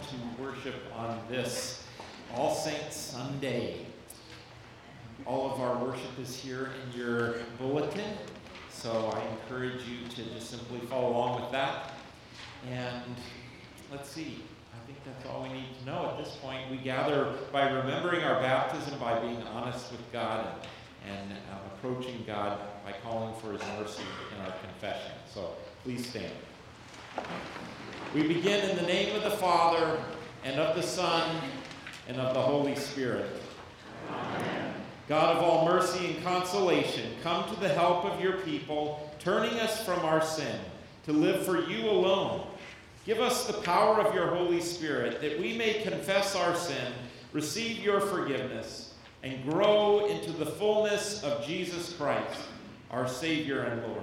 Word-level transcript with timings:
to 0.00 0.42
worship 0.42 0.74
on 0.94 1.20
this 1.28 1.84
All 2.34 2.54
Saints 2.54 2.96
Sunday. 2.96 3.86
All 5.26 5.50
of 5.52 5.60
our 5.60 5.76
worship 5.84 6.18
is 6.20 6.36
here 6.36 6.70
in 6.84 6.98
your 6.98 7.36
bulletin, 7.58 8.16
so 8.70 9.12
I 9.12 9.22
encourage 9.32 9.82
you 9.88 10.08
to 10.08 10.34
just 10.34 10.50
simply 10.50 10.78
follow 10.86 11.10
along 11.10 11.40
with 11.40 11.50
that. 11.50 11.94
And 12.70 13.16
let's 13.90 14.08
see, 14.08 14.42
I 14.72 14.86
think 14.86 14.98
that's 15.04 15.26
all 15.26 15.42
we 15.42 15.48
need 15.48 15.66
to 15.80 15.86
know 15.86 16.10
at 16.10 16.24
this 16.24 16.36
point. 16.36 16.70
We 16.70 16.76
gather 16.76 17.34
by 17.52 17.68
remembering 17.68 18.22
our 18.22 18.40
baptism, 18.40 18.98
by 19.00 19.18
being 19.18 19.42
honest 19.42 19.90
with 19.90 20.12
God, 20.12 20.46
and, 21.08 21.32
uh, 21.32 21.74
approaching 21.74 22.24
God 22.26 22.60
by 22.84 22.92
calling 23.02 23.34
for 23.40 23.52
His 23.52 23.62
mercy 23.78 24.04
in 24.34 24.44
our 24.44 24.52
confession. 24.58 25.12
So 25.32 25.54
please 25.82 26.08
stand. 26.08 26.32
We 28.14 28.22
begin 28.22 28.70
in 28.70 28.76
the 28.76 28.82
name 28.82 29.14
of 29.14 29.22
the 29.22 29.36
Father, 29.36 30.00
and 30.44 30.58
of 30.58 30.76
the 30.76 30.82
Son, 30.82 31.40
and 32.08 32.18
of 32.18 32.34
the 32.34 32.40
Holy 32.40 32.74
Spirit. 32.74 33.30
Amen. 34.10 34.74
God 35.08 35.36
of 35.36 35.42
all 35.42 35.64
mercy 35.64 36.14
and 36.14 36.24
consolation, 36.24 37.12
come 37.22 37.48
to 37.52 37.60
the 37.60 37.68
help 37.68 38.04
of 38.04 38.20
your 38.20 38.38
people, 38.38 39.10
turning 39.18 39.58
us 39.60 39.84
from 39.84 40.00
our 40.00 40.22
sin 40.22 40.58
to 41.04 41.12
live 41.12 41.44
for 41.44 41.62
you 41.68 41.88
alone. 41.88 42.46
Give 43.06 43.20
us 43.20 43.46
the 43.46 43.54
power 43.54 44.00
of 44.02 44.14
your 44.14 44.26
Holy 44.26 44.60
Spirit 44.60 45.22
that 45.22 45.40
we 45.40 45.56
may 45.56 45.82
confess 45.82 46.36
our 46.36 46.54
sin, 46.54 46.92
receive 47.32 47.78
your 47.78 48.00
forgiveness, 48.00 48.92
and 49.22 49.42
grow 49.44 50.06
into 50.06 50.30
the 50.32 50.44
fullness 50.46 51.22
of 51.22 51.46
Jesus 51.46 51.94
Christ, 51.94 52.40
our 52.90 53.08
Savior 53.08 53.62
and 53.62 53.82
Lord. 53.82 54.02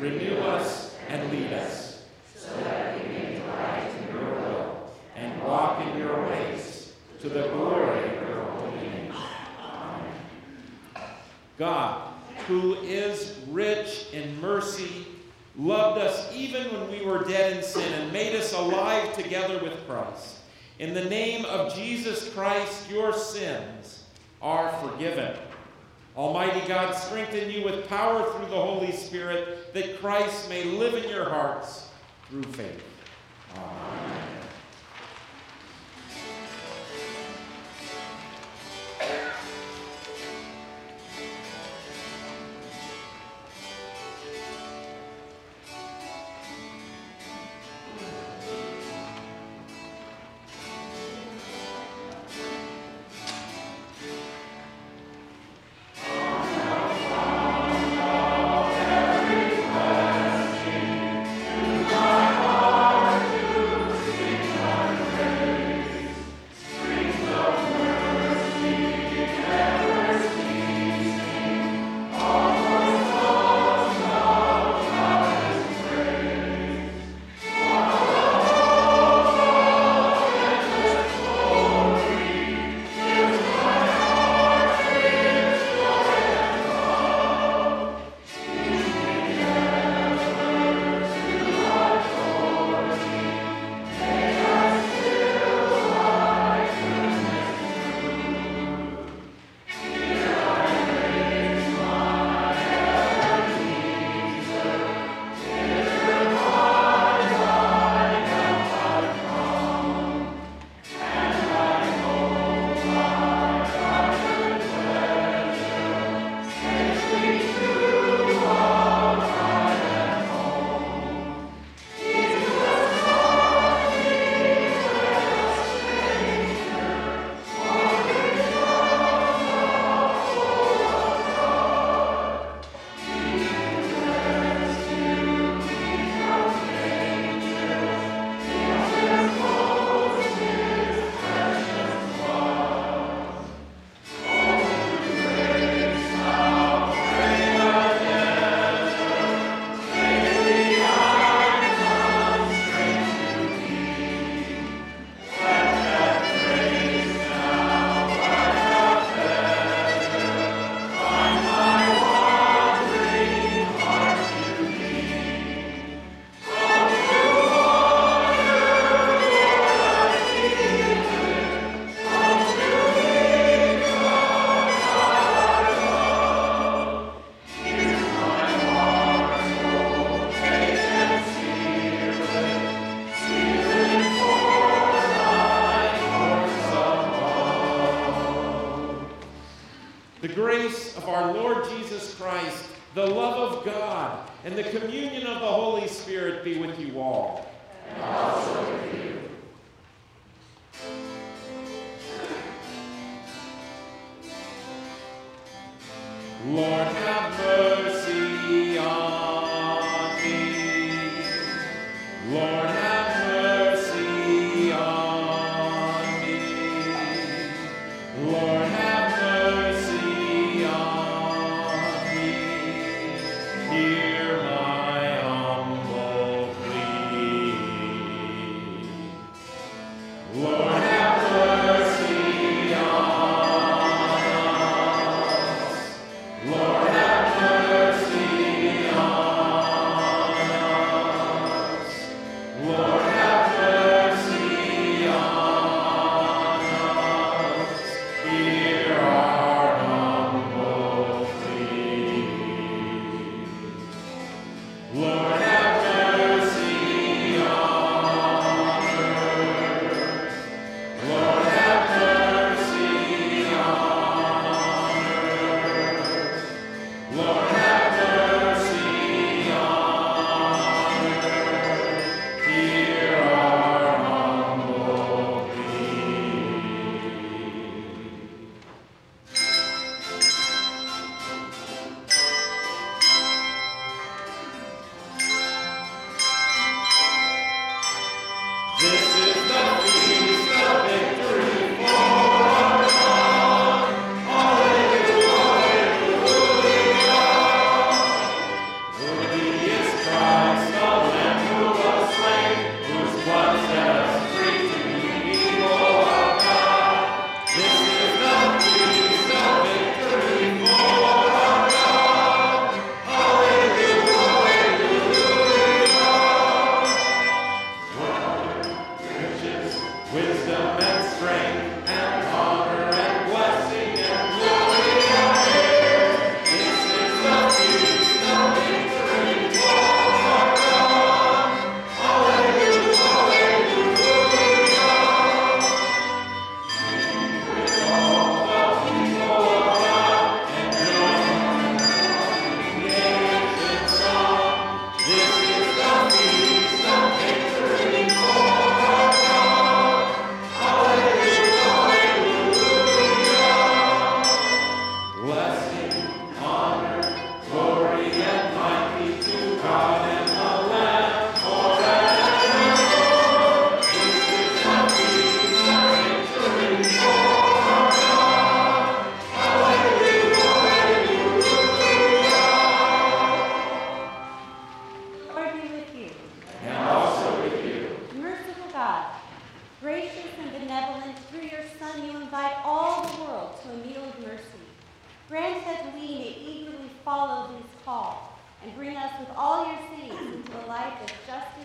renew 0.00 0.36
us, 0.38 0.96
and 1.08 1.30
lead 1.32 1.52
us 1.54 2.04
so 2.36 2.48
that 2.64 2.94
we 2.96 3.08
may 3.08 3.38
delight 3.38 3.90
in 4.00 4.14
your 4.14 4.30
will 4.30 4.90
and 5.16 5.42
walk 5.42 5.84
in 5.86 5.98
your 5.98 6.22
ways 6.28 6.92
to 7.20 7.28
the 7.28 7.48
glory 7.48 8.04
of 8.04 8.28
your 8.28 8.42
holy 8.42 8.76
name. 8.76 9.12
Amen. 9.62 10.12
God, 11.58 12.12
who 12.46 12.74
is 12.76 13.40
rich 13.48 14.06
in 14.12 14.40
mercy, 14.40 15.06
loved 15.56 16.00
us 16.00 16.32
even 16.32 16.64
when 16.72 16.90
we 16.90 17.04
were 17.04 17.24
dead 17.24 17.56
in 17.56 17.62
sin 17.62 17.92
and 17.94 18.12
made 18.12 18.36
us 18.36 18.52
alive 18.52 19.12
together 19.14 19.58
with 19.62 19.74
Christ. 19.88 20.36
In 20.78 20.94
the 20.94 21.04
name 21.06 21.44
of 21.46 21.74
Jesus 21.74 22.32
Christ, 22.32 22.88
your 22.88 23.12
sins 23.12 24.04
are 24.40 24.70
forgiven. 24.80 25.36
Almighty 26.18 26.66
God, 26.66 26.92
strengthen 26.96 27.48
you 27.48 27.62
with 27.62 27.88
power 27.88 28.28
through 28.32 28.48
the 28.48 28.60
Holy 28.60 28.90
Spirit, 28.90 29.72
that 29.72 30.00
Christ 30.00 30.48
may 30.48 30.64
live 30.64 30.94
in 30.94 31.08
your 31.08 31.28
hearts 31.28 31.90
through 32.28 32.42
faith. 32.42 32.82
Amen. 33.54 34.17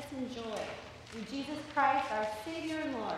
Justice 0.04 0.18
and 0.18 0.36
joy. 0.36 0.60
Through 1.12 1.22
Jesus 1.24 1.58
Christ, 1.74 2.12
our 2.12 2.28
Savior 2.46 2.80
and 2.84 2.94
Lord. 2.96 3.14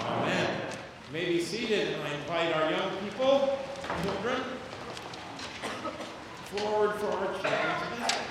Amen. 0.00 0.60
You 1.08 1.12
may 1.12 1.26
be 1.26 1.40
seated, 1.40 1.94
and 1.94 2.02
I 2.02 2.14
invite 2.14 2.54
our 2.54 2.70
young 2.70 2.90
people, 2.98 3.58
children, 4.02 4.42
forward 6.50 6.94
for 6.96 7.06
our 7.06 7.32
children's 7.40 8.23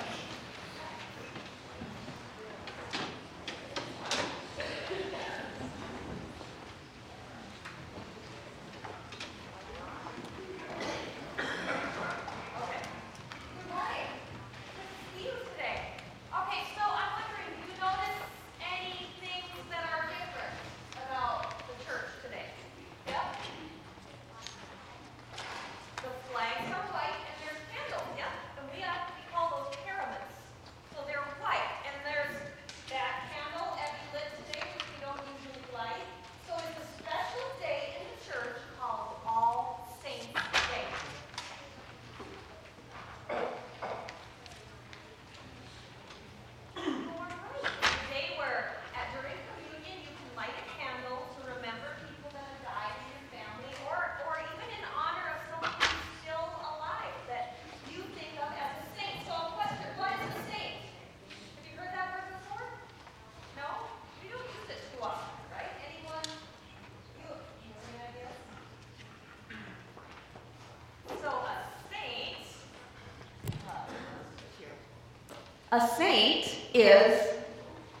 A 75.74 75.88
saint 75.96 76.56
is 76.72 77.20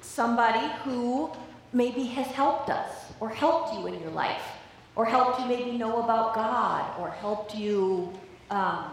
somebody 0.00 0.64
who 0.84 1.28
maybe 1.72 2.04
has 2.04 2.28
helped 2.28 2.70
us 2.70 3.12
or 3.18 3.28
helped 3.28 3.74
you 3.74 3.88
in 3.88 4.00
your 4.00 4.12
life 4.12 4.44
or 4.94 5.04
helped 5.04 5.40
you 5.40 5.46
maybe 5.46 5.72
know 5.76 6.00
about 6.00 6.36
God 6.36 7.00
or 7.00 7.10
helped 7.10 7.56
you 7.56 8.12
um, 8.48 8.92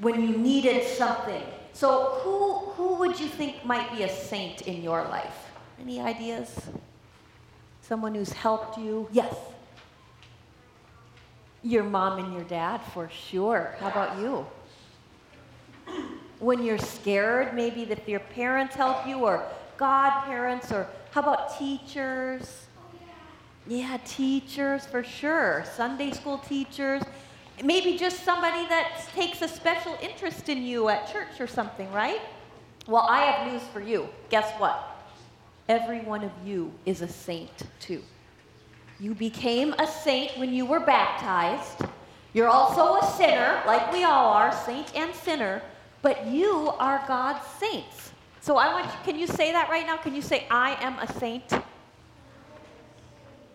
when 0.00 0.20
you 0.20 0.36
needed 0.36 0.84
something. 0.84 1.44
So, 1.72 2.18
who, 2.24 2.72
who 2.72 2.96
would 2.96 3.20
you 3.20 3.28
think 3.28 3.64
might 3.64 3.96
be 3.96 4.02
a 4.02 4.08
saint 4.08 4.62
in 4.62 4.82
your 4.82 5.04
life? 5.04 5.46
Any 5.80 6.00
ideas? 6.00 6.52
Someone 7.82 8.16
who's 8.16 8.32
helped 8.32 8.78
you? 8.78 9.06
Yes. 9.12 9.32
Your 11.62 11.84
mom 11.84 12.18
and 12.18 12.34
your 12.34 12.42
dad, 12.42 12.80
for 12.92 13.08
sure. 13.10 13.76
How 13.78 13.90
about 13.90 14.18
you? 14.18 14.44
When 16.40 16.64
you're 16.64 16.78
scared, 16.78 17.54
maybe 17.54 17.84
that 17.84 18.08
your 18.08 18.20
parents 18.20 18.74
help 18.74 19.06
you 19.06 19.18
or 19.18 19.44
godparents 19.76 20.72
or 20.72 20.88
how 21.12 21.20
about 21.20 21.58
teachers? 21.58 22.66
Yeah, 23.66 23.98
teachers 24.04 24.86
for 24.86 25.04
sure. 25.04 25.64
Sunday 25.76 26.12
school 26.12 26.38
teachers. 26.38 27.02
Maybe 27.62 27.98
just 27.98 28.24
somebody 28.24 28.66
that 28.68 29.02
takes 29.14 29.42
a 29.42 29.48
special 29.48 29.96
interest 30.00 30.48
in 30.48 30.62
you 30.62 30.88
at 30.88 31.12
church 31.12 31.40
or 31.40 31.46
something, 31.46 31.90
right? 31.92 32.20
Well, 32.86 33.06
I 33.08 33.26
have 33.26 33.52
news 33.52 33.62
for 33.72 33.80
you. 33.80 34.08
Guess 34.30 34.58
what? 34.58 34.82
Every 35.68 36.00
one 36.00 36.24
of 36.24 36.32
you 36.44 36.72
is 36.86 37.02
a 37.02 37.08
saint 37.08 37.64
too. 37.78 38.02
You 38.98 39.14
became 39.14 39.74
a 39.74 39.86
saint 39.86 40.38
when 40.38 40.52
you 40.54 40.64
were 40.64 40.80
baptized. 40.80 41.82
You're 42.32 42.48
also 42.48 42.96
a 42.96 43.12
sinner, 43.16 43.62
like 43.66 43.92
we 43.92 44.04
all 44.04 44.32
are, 44.32 44.52
saint 44.64 44.94
and 44.96 45.14
sinner 45.14 45.60
but 46.02 46.26
you 46.26 46.72
are 46.78 47.02
God's 47.06 47.46
saints. 47.58 48.12
So 48.40 48.56
I 48.56 48.72
want 48.72 48.86
you, 48.86 48.92
can 49.04 49.18
you 49.18 49.26
say 49.26 49.52
that 49.52 49.68
right 49.68 49.86
now? 49.86 49.96
Can 49.96 50.14
you 50.14 50.22
say, 50.22 50.46
I 50.50 50.76
am 50.82 50.98
a 50.98 51.12
saint? 51.18 51.44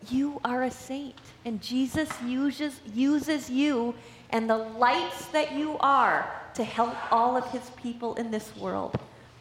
You 0.09 0.39
are 0.45 0.63
a 0.63 0.71
saint. 0.71 1.15
And 1.43 1.61
Jesus 1.61 2.09
uses, 2.23 2.79
uses 2.93 3.49
you 3.49 3.95
and 4.29 4.49
the 4.49 4.57
lights 4.57 5.25
that 5.27 5.53
you 5.53 5.77
are 5.79 6.29
to 6.53 6.63
help 6.63 6.95
all 7.11 7.35
of 7.35 7.49
his 7.51 7.69
people 7.81 8.15
in 8.15 8.31
this 8.31 8.55
world. 8.55 8.95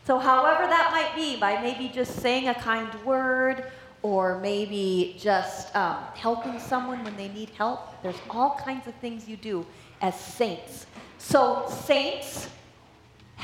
So, 0.07 0.19
however 0.19 0.67
that 0.67 0.91
might 0.93 1.15
be, 1.17 1.39
by 1.39 1.61
maybe 1.63 1.89
just 1.89 2.21
saying 2.21 2.49
a 2.49 2.55
kind 2.55 2.93
word 3.05 3.71
or 4.03 4.39
maybe 4.39 5.17
just 5.19 5.75
um, 5.75 5.97
helping 6.15 6.59
someone 6.59 7.03
when 7.05 7.17
they 7.17 7.29
need 7.29 7.51
help, 7.51 8.03
there's 8.03 8.21
all 8.29 8.61
kinds 8.63 8.87
of 8.87 8.95
things 8.97 9.27
you 9.27 9.37
do 9.37 9.65
as 10.03 10.19
saints. 10.19 10.87
So, 11.17 11.67
saints 11.87 12.49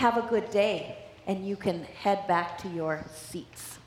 have 0.00 0.16
a 0.16 0.26
good 0.30 0.50
day, 0.50 0.96
and 1.26 1.46
you 1.46 1.54
can 1.54 1.84
head 1.84 2.26
back 2.26 2.56
to 2.56 2.66
your 2.70 3.04
seats. 3.14 3.78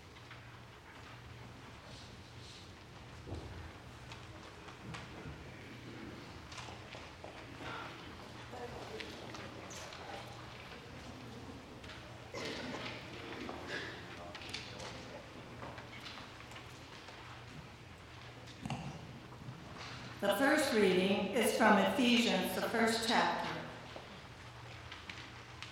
The 20.22 20.36
first 20.36 20.74
reading 20.76 21.30
is 21.34 21.58
from 21.58 21.80
Ephesians, 21.80 22.54
the 22.54 22.62
first 22.70 23.08
chapter. 23.08 23.63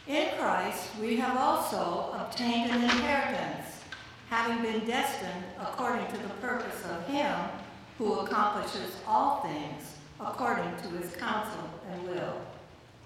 In 0.07 0.29
Christ, 0.37 0.89
we 0.99 1.17
have 1.17 1.37
also 1.37 2.15
obtained 2.19 2.71
an 2.71 2.83
inheritance, 2.83 3.67
having 4.29 4.63
been 4.63 4.85
destined 4.87 5.43
according 5.59 6.07
to 6.07 6.17
the 6.17 6.33
purpose 6.41 6.83
of 6.85 7.05
Him 7.07 7.35
who 7.99 8.19
accomplishes 8.19 8.97
all 9.07 9.41
things 9.41 9.97
according 10.19 10.75
to 10.77 10.87
His 10.97 11.15
counsel 11.15 11.69
and 11.91 12.03
will, 12.07 12.41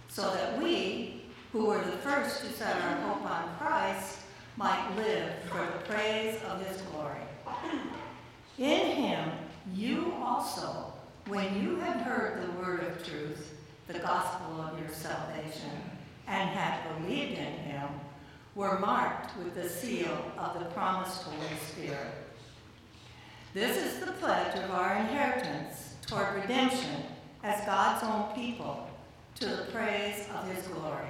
so 0.07 0.33
that 0.33 0.61
we, 0.61 1.23
who 1.51 1.65
were 1.65 1.79
the 1.83 1.97
first 1.97 2.41
to 2.41 2.53
set 2.53 2.81
our 2.81 2.95
hope 3.01 3.29
on 3.29 3.55
Christ, 3.57 4.19
might 4.55 4.95
live 4.95 5.33
for 5.49 5.65
the 5.65 5.93
praise 5.93 6.39
of 6.43 6.65
His 6.65 6.81
glory. 6.83 7.19
In 8.57 8.95
Him, 8.95 9.31
you 9.73 10.13
also, 10.23 10.93
when 11.27 11.61
you 11.61 11.75
had 11.75 11.97
heard 11.97 12.41
the 12.41 12.51
word 12.53 12.83
of 12.83 13.05
truth, 13.05 13.53
the 13.87 13.99
gospel 13.99 14.61
of 14.61 14.79
your 14.79 14.89
salvation, 14.89 15.71
and 16.27 16.49
had 16.49 16.97
believed 16.97 17.37
in 17.37 17.53
him 17.53 17.87
were 18.55 18.79
marked 18.79 19.37
with 19.37 19.53
the 19.53 19.67
seal 19.67 20.31
of 20.37 20.59
the 20.59 20.65
promised 20.65 21.23
Holy 21.23 21.57
Spirit. 21.71 22.13
This 23.53 23.77
is 23.77 23.99
the 23.99 24.11
pledge 24.13 24.57
of 24.57 24.71
our 24.71 24.95
inheritance 24.95 25.95
toward 26.07 26.35
redemption 26.35 27.03
as 27.43 27.65
God's 27.65 28.03
own 28.03 28.33
people 28.35 28.89
to 29.35 29.45
the 29.45 29.65
praise 29.71 30.27
of 30.35 30.47
his 30.53 30.65
glory. 30.67 31.07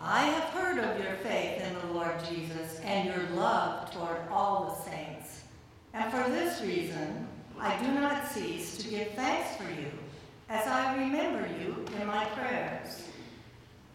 I 0.00 0.24
have 0.24 0.44
heard 0.50 0.78
of 0.78 1.02
your 1.02 1.14
faith 1.16 1.62
in 1.62 1.74
the 1.74 1.94
Lord 1.94 2.12
Jesus 2.28 2.80
and 2.80 3.08
your 3.08 3.24
love 3.34 3.90
toward 3.90 4.18
all 4.30 4.66
the 4.66 4.90
saints. 4.90 5.42
And 5.94 6.12
for 6.12 6.30
this 6.30 6.60
reason, 6.60 7.26
I 7.58 7.82
do 7.82 7.90
not 7.92 8.28
cease 8.28 8.76
to 8.78 8.88
give 8.88 9.12
thanks 9.12 9.56
for 9.56 9.70
you 9.70 9.90
as 10.50 10.66
I 10.66 10.96
remember 10.96 11.48
you 11.58 11.84
in 12.00 12.06
my 12.06 12.26
prayers. 12.26 13.08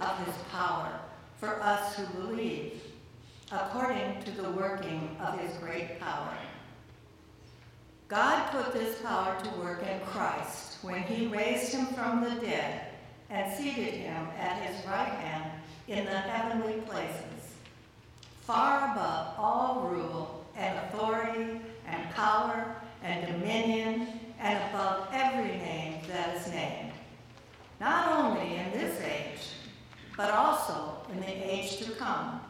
of 0.00 0.26
his 0.26 0.34
power 0.50 1.00
for 1.38 1.60
us 1.62 1.96
who 1.96 2.06
believe, 2.20 2.80
according 3.52 4.22
to 4.24 4.30
the 4.30 4.50
working 4.50 5.16
of 5.20 5.38
his 5.38 5.56
great 5.58 6.00
power. 6.00 6.34
God 8.08 8.50
put 8.50 8.72
this 8.72 9.00
power 9.02 9.36
to 9.42 9.60
work 9.60 9.82
in 9.82 10.00
Christ 10.06 10.78
when 10.82 11.02
he 11.02 11.26
raised 11.26 11.72
him 11.72 11.86
from 11.86 12.22
the 12.22 12.34
dead 12.40 12.88
and 13.30 13.52
seated 13.54 13.94
him 13.94 14.28
at 14.38 14.62
his 14.62 14.86
right 14.86 15.08
hand 15.08 15.50
in 15.88 16.04
the 16.04 16.10
heavenly 16.10 16.80
places, 16.82 17.54
far 18.42 18.92
above 18.92 19.34
all 19.38 19.88
rule 19.90 20.44
and 20.56 20.78
authority 20.78 21.60
and 21.86 22.10
power 22.14 22.76
and 23.02 23.26
dominion 23.26 24.06
and 24.40 24.58
above 24.70 25.08
every 25.12 25.56
name 25.58 26.00
that 26.08 26.36
is 26.36 26.48
named, 26.48 26.92
not 27.80 28.12
only 28.12 28.56
in 28.56 28.70
this 28.72 29.00
age, 29.00 29.40
but 30.16 30.30
also 30.30 30.96
in 31.12 31.20
the 31.20 31.52
age 31.52 31.78
to 31.78 31.90
come. 31.92 32.40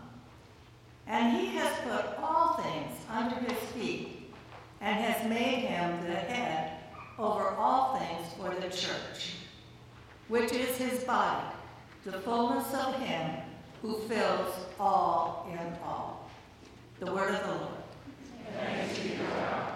And 1.07 1.37
he 1.37 1.47
has 1.57 1.73
put 1.81 2.19
all 2.23 2.55
things 2.55 2.93
under 3.11 3.37
his 3.37 3.59
feet, 3.71 4.33
and 4.81 4.97
has 4.97 5.29
made 5.29 5.67
him 5.67 6.05
the 6.05 6.15
head 6.15 6.79
over 7.19 7.51
all 7.51 7.99
things 7.99 8.33
for 8.39 8.55
the 8.61 8.69
church, 8.75 9.35
which 10.29 10.53
is 10.53 10.77
his 10.77 11.05
body, 11.05 11.47
the 12.05 12.13
fullness 12.13 12.73
of 12.75 12.95
him 13.01 13.37
who 13.83 13.99
fills 14.09 14.55
all 14.81 15.49
in 15.53 15.77
all. 15.85 16.31
The 17.01 17.13
word 17.13 17.35
of 17.35 17.43
the 17.43 17.55
Lord. 17.55 17.69
Thanks 18.59 18.99
be 18.99 19.11
God. 19.11 19.75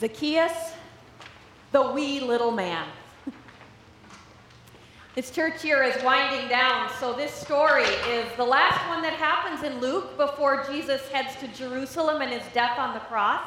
Zacchaeus, 0.00 0.74
the 1.72 1.90
wee 1.90 2.20
little 2.20 2.52
man. 2.52 2.86
this 5.16 5.32
church 5.32 5.64
year 5.64 5.82
is 5.82 6.00
winding 6.04 6.48
down, 6.48 6.88
so 7.00 7.12
this 7.12 7.32
story 7.32 7.82
is 7.82 8.26
the 8.36 8.44
last 8.44 8.88
one 8.88 9.02
that 9.02 9.14
happens 9.14 9.64
in 9.64 9.80
Luke 9.80 10.16
before 10.16 10.64
Jesus 10.70 11.00
heads 11.08 11.34
to 11.40 11.48
Jerusalem 11.48 12.22
and 12.22 12.30
his 12.30 12.44
death 12.54 12.78
on 12.78 12.94
the 12.94 13.00
cross. 13.00 13.44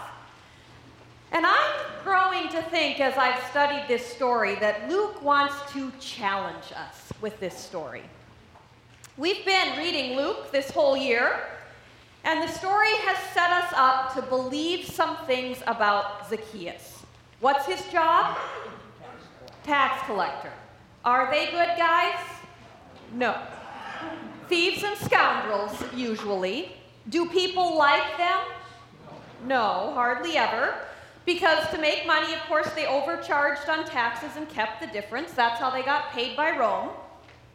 And 1.31 1.45
I'm 1.45 2.03
growing 2.03 2.49
to 2.49 2.61
think 2.63 2.99
as 2.99 3.17
I've 3.17 3.41
studied 3.49 3.85
this 3.87 4.05
story 4.05 4.55
that 4.55 4.89
Luke 4.89 5.21
wants 5.23 5.55
to 5.71 5.89
challenge 6.01 6.73
us 6.75 7.13
with 7.21 7.39
this 7.39 7.55
story. 7.55 8.03
We've 9.15 9.45
been 9.45 9.77
reading 9.77 10.17
Luke 10.17 10.51
this 10.51 10.69
whole 10.69 10.97
year, 10.97 11.45
and 12.23 12.43
the 12.43 12.51
story 12.51 12.93
has 13.05 13.17
set 13.33 13.51
us 13.51 13.73
up 13.75 14.13
to 14.15 14.21
believe 14.21 14.85
some 14.85 15.17
things 15.25 15.57
about 15.67 16.29
Zacchaeus. 16.29 17.03
What's 17.39 17.65
his 17.65 17.83
job? 17.91 18.37
Tax 19.63 20.05
collector. 20.05 20.51
Are 21.03 21.31
they 21.31 21.45
good 21.45 21.69
guys? 21.77 22.19
No. 23.13 23.35
Thieves 24.47 24.83
and 24.83 24.97
scoundrels, 24.97 25.71
usually. 25.95 26.73
Do 27.09 27.27
people 27.29 27.77
like 27.77 28.17
them? 28.17 28.39
No, 29.47 29.91
hardly 29.95 30.37
ever. 30.37 30.75
Because 31.25 31.67
to 31.69 31.79
make 31.79 32.05
money, 32.05 32.33
of 32.33 32.39
course, 32.41 32.69
they 32.71 32.85
overcharged 32.85 33.67
on 33.69 33.85
taxes 33.85 34.31
and 34.37 34.47
kept 34.49 34.81
the 34.81 34.87
difference. 34.87 35.31
That's 35.31 35.59
how 35.59 35.69
they 35.69 35.81
got 35.81 36.11
paid 36.11 36.35
by 36.35 36.57
Rome. 36.57 36.89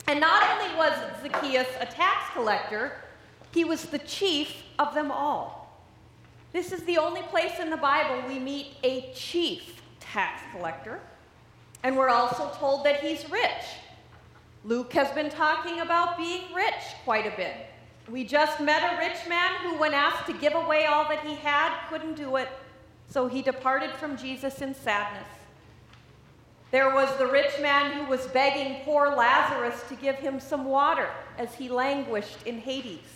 And 0.09 0.20
not 0.20 0.42
only 0.50 0.74
was 0.76 0.92
Zacchaeus 1.22 1.68
a 1.81 1.87
tax 1.87 2.33
collector, 2.33 2.92
he 3.57 3.64
was 3.64 3.87
the 3.87 3.99
chief 4.01 4.64
of 4.79 4.92
them 4.92 5.11
all. 5.11 5.81
This 6.53 6.73
is 6.73 6.83
the 6.83 6.99
only 6.99 7.23
place 7.23 7.59
in 7.59 7.71
the 7.71 7.79
Bible 7.79 8.29
we 8.29 8.38
meet 8.38 8.75
a 8.83 9.11
chief 9.14 9.81
tax 9.99 10.42
collector. 10.53 11.01
And 11.83 11.97
we're 11.97 12.11
also 12.11 12.53
told 12.59 12.85
that 12.85 13.01
he's 13.01 13.31
rich. 13.31 13.64
Luke 14.62 14.92
has 14.92 15.11
been 15.12 15.31
talking 15.31 15.81
about 15.81 16.19
being 16.19 16.42
rich 16.55 16.75
quite 17.03 17.27
a 17.27 17.35
bit. 17.35 17.55
We 18.11 18.25
just 18.25 18.61
met 18.61 18.83
a 18.92 18.99
rich 18.99 19.27
man 19.27 19.55
who, 19.62 19.79
when 19.79 19.95
asked 19.95 20.27
to 20.27 20.35
give 20.35 20.55
away 20.55 20.85
all 20.85 21.09
that 21.09 21.25
he 21.25 21.37
had, 21.37 21.73
couldn't 21.88 22.16
do 22.16 22.37
it, 22.37 22.51
so 23.09 23.27
he 23.27 23.40
departed 23.40 23.90
from 23.92 24.19
Jesus 24.19 24.61
in 24.61 24.75
sadness. 24.75 25.29
There 26.73 26.95
was 26.95 27.09
the 27.16 27.27
rich 27.27 27.59
man 27.62 27.92
who 27.92 28.05
was 28.11 28.27
begging 28.27 28.83
poor 28.85 29.16
Lazarus 29.16 29.83
to 29.88 29.95
give 29.95 30.16
him 30.16 30.40
some 30.40 30.66
water 30.66 31.09
as 31.38 31.55
he 31.55 31.71
languished 31.71 32.42
in 32.45 32.59
Hades. 32.59 33.15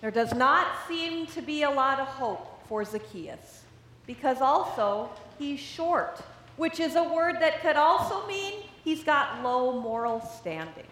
There 0.00 0.10
does 0.10 0.34
not 0.34 0.66
seem 0.88 1.26
to 1.28 1.42
be 1.42 1.62
a 1.62 1.70
lot 1.70 2.00
of 2.00 2.06
hope 2.06 2.66
for 2.68 2.84
Zacchaeus 2.84 3.64
because 4.06 4.40
also 4.40 5.10
he's 5.38 5.60
short, 5.60 6.20
which 6.56 6.80
is 6.80 6.96
a 6.96 7.02
word 7.02 7.36
that 7.40 7.60
could 7.60 7.76
also 7.76 8.26
mean 8.26 8.62
he's 8.82 9.04
got 9.04 9.42
low 9.42 9.78
moral 9.80 10.20
standing. 10.20 10.86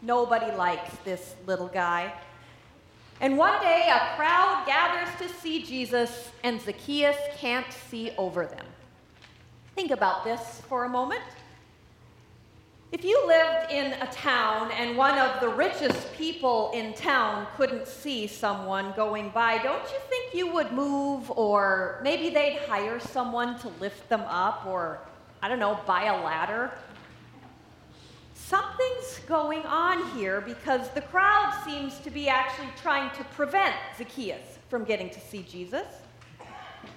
Nobody 0.00 0.54
likes 0.56 0.94
this 1.04 1.34
little 1.46 1.68
guy. 1.68 2.12
And 3.20 3.36
one 3.36 3.60
day 3.60 3.88
a 3.88 4.16
crowd 4.16 4.64
gathers 4.66 5.08
to 5.18 5.28
see 5.40 5.62
Jesus, 5.62 6.30
and 6.42 6.60
Zacchaeus 6.60 7.16
can't 7.36 7.72
see 7.88 8.12
over 8.18 8.46
them. 8.46 8.66
Think 9.74 9.90
about 9.90 10.24
this 10.24 10.60
for 10.68 10.84
a 10.84 10.88
moment. 10.88 11.22
If 12.92 13.06
you 13.06 13.26
lived 13.26 13.72
in 13.72 13.94
a 14.02 14.06
town 14.12 14.70
and 14.72 14.98
one 14.98 15.18
of 15.18 15.40
the 15.40 15.48
richest 15.48 16.12
people 16.12 16.70
in 16.74 16.92
town 16.92 17.46
couldn't 17.56 17.88
see 17.88 18.26
someone 18.26 18.92
going 18.94 19.30
by, 19.30 19.56
don't 19.62 19.82
you 19.84 19.98
think 20.10 20.34
you 20.34 20.52
would 20.52 20.72
move 20.72 21.30
or 21.30 22.02
maybe 22.04 22.28
they'd 22.28 22.58
hire 22.68 23.00
someone 23.00 23.58
to 23.60 23.68
lift 23.80 24.06
them 24.10 24.20
up 24.28 24.66
or, 24.66 24.98
I 25.40 25.48
don't 25.48 25.58
know, 25.58 25.80
buy 25.86 26.04
a 26.04 26.22
ladder? 26.22 26.70
Something's 28.34 29.20
going 29.26 29.62
on 29.62 30.10
here 30.10 30.42
because 30.42 30.90
the 30.90 31.00
crowd 31.00 31.58
seems 31.64 31.98
to 32.00 32.10
be 32.10 32.28
actually 32.28 32.68
trying 32.82 33.10
to 33.16 33.24
prevent 33.24 33.74
Zacchaeus 33.96 34.58
from 34.68 34.84
getting 34.84 35.08
to 35.08 35.18
see 35.18 35.46
Jesus. 35.48 35.86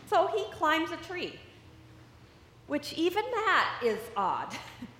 So 0.09 0.27
he 0.27 0.43
climbs 0.51 0.91
a 0.91 0.97
tree, 0.97 1.39
which 2.67 2.91
even 2.95 3.23
that 3.31 3.79
is 3.81 3.99
odd. 4.17 4.53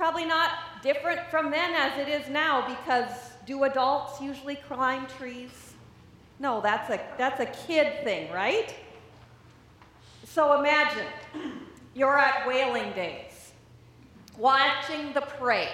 Probably 0.00 0.24
not 0.24 0.52
different 0.82 1.20
from 1.30 1.50
then 1.50 1.74
as 1.74 1.98
it 1.98 2.08
is 2.08 2.26
now 2.30 2.66
because 2.66 3.10
do 3.44 3.64
adults 3.64 4.18
usually 4.18 4.54
climb 4.54 5.06
trees? 5.18 5.74
No, 6.38 6.62
that's 6.62 6.88
a, 6.88 6.98
that's 7.18 7.38
a 7.38 7.66
kid 7.66 8.02
thing, 8.02 8.32
right? 8.32 8.74
So 10.24 10.58
imagine 10.58 11.04
you're 11.94 12.18
at 12.18 12.48
whaling 12.48 12.92
days, 12.92 13.52
watching 14.38 15.12
the 15.12 15.20
parade, 15.20 15.68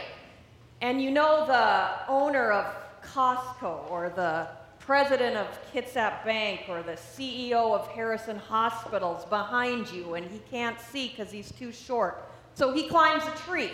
and 0.80 1.00
you 1.00 1.12
know 1.12 1.46
the 1.46 2.10
owner 2.12 2.50
of 2.50 2.66
Costco 3.04 3.88
or 3.88 4.08
the 4.08 4.48
president 4.80 5.36
of 5.36 5.46
Kitsap 5.72 6.24
Bank 6.24 6.62
or 6.68 6.82
the 6.82 6.94
CEO 6.94 7.72
of 7.72 7.86
Harrison 7.92 8.38
Hospitals 8.38 9.24
behind 9.26 9.88
you, 9.92 10.14
and 10.14 10.28
he 10.28 10.40
can't 10.50 10.80
see 10.80 11.10
because 11.10 11.30
he's 11.30 11.52
too 11.52 11.70
short. 11.70 12.28
So 12.54 12.72
he 12.72 12.88
climbs 12.88 13.22
a 13.22 13.36
tree 13.48 13.70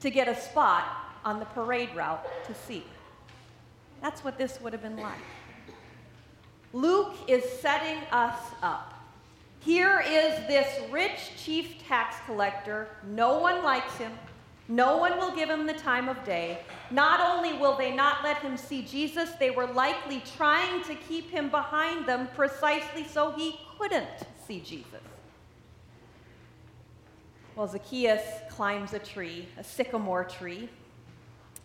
to 0.00 0.10
get 0.10 0.28
a 0.28 0.40
spot 0.40 0.84
on 1.24 1.38
the 1.38 1.44
parade 1.46 1.90
route 1.94 2.24
to 2.46 2.54
see. 2.54 2.84
That's 4.00 4.22
what 4.22 4.38
this 4.38 4.60
would 4.60 4.72
have 4.72 4.82
been 4.82 4.96
like. 4.96 5.18
Luke 6.72 7.14
is 7.26 7.42
setting 7.60 7.98
us 8.12 8.38
up. 8.62 8.94
Here 9.60 10.02
is 10.06 10.46
this 10.46 10.68
rich 10.90 11.32
chief 11.36 11.82
tax 11.86 12.16
collector. 12.26 12.88
No 13.06 13.38
one 13.38 13.64
likes 13.64 13.96
him. 13.96 14.12
No 14.68 14.98
one 14.98 15.16
will 15.18 15.34
give 15.34 15.48
him 15.48 15.66
the 15.66 15.72
time 15.72 16.08
of 16.08 16.22
day. 16.24 16.58
Not 16.90 17.20
only 17.20 17.58
will 17.58 17.76
they 17.76 17.94
not 17.94 18.22
let 18.22 18.36
him 18.38 18.56
see 18.56 18.82
Jesus, 18.82 19.30
they 19.40 19.50
were 19.50 19.66
likely 19.66 20.22
trying 20.36 20.82
to 20.84 20.94
keep 20.94 21.30
him 21.30 21.48
behind 21.48 22.06
them 22.06 22.28
precisely 22.34 23.04
so 23.04 23.32
he 23.32 23.58
couldn't 23.78 24.08
see 24.46 24.60
Jesus. 24.60 25.00
Well, 27.58 27.66
Zacchaeus 27.66 28.22
climbs 28.50 28.92
a 28.92 29.00
tree, 29.00 29.48
a 29.58 29.64
sycamore 29.64 30.22
tree, 30.22 30.68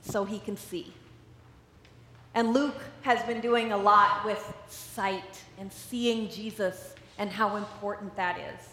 so 0.01 0.25
he 0.25 0.39
can 0.39 0.57
see. 0.57 0.91
And 2.33 2.51
Luke 2.51 2.81
has 3.03 3.23
been 3.27 3.41
doing 3.41 3.73
a 3.73 3.77
lot 3.77 4.25
with 4.25 4.55
sight 4.67 5.43
and 5.59 5.71
seeing 5.71 6.31
Jesus 6.31 6.95
and 7.19 7.29
how 7.29 7.57
important 7.57 8.15
that 8.15 8.39
is. 8.39 8.69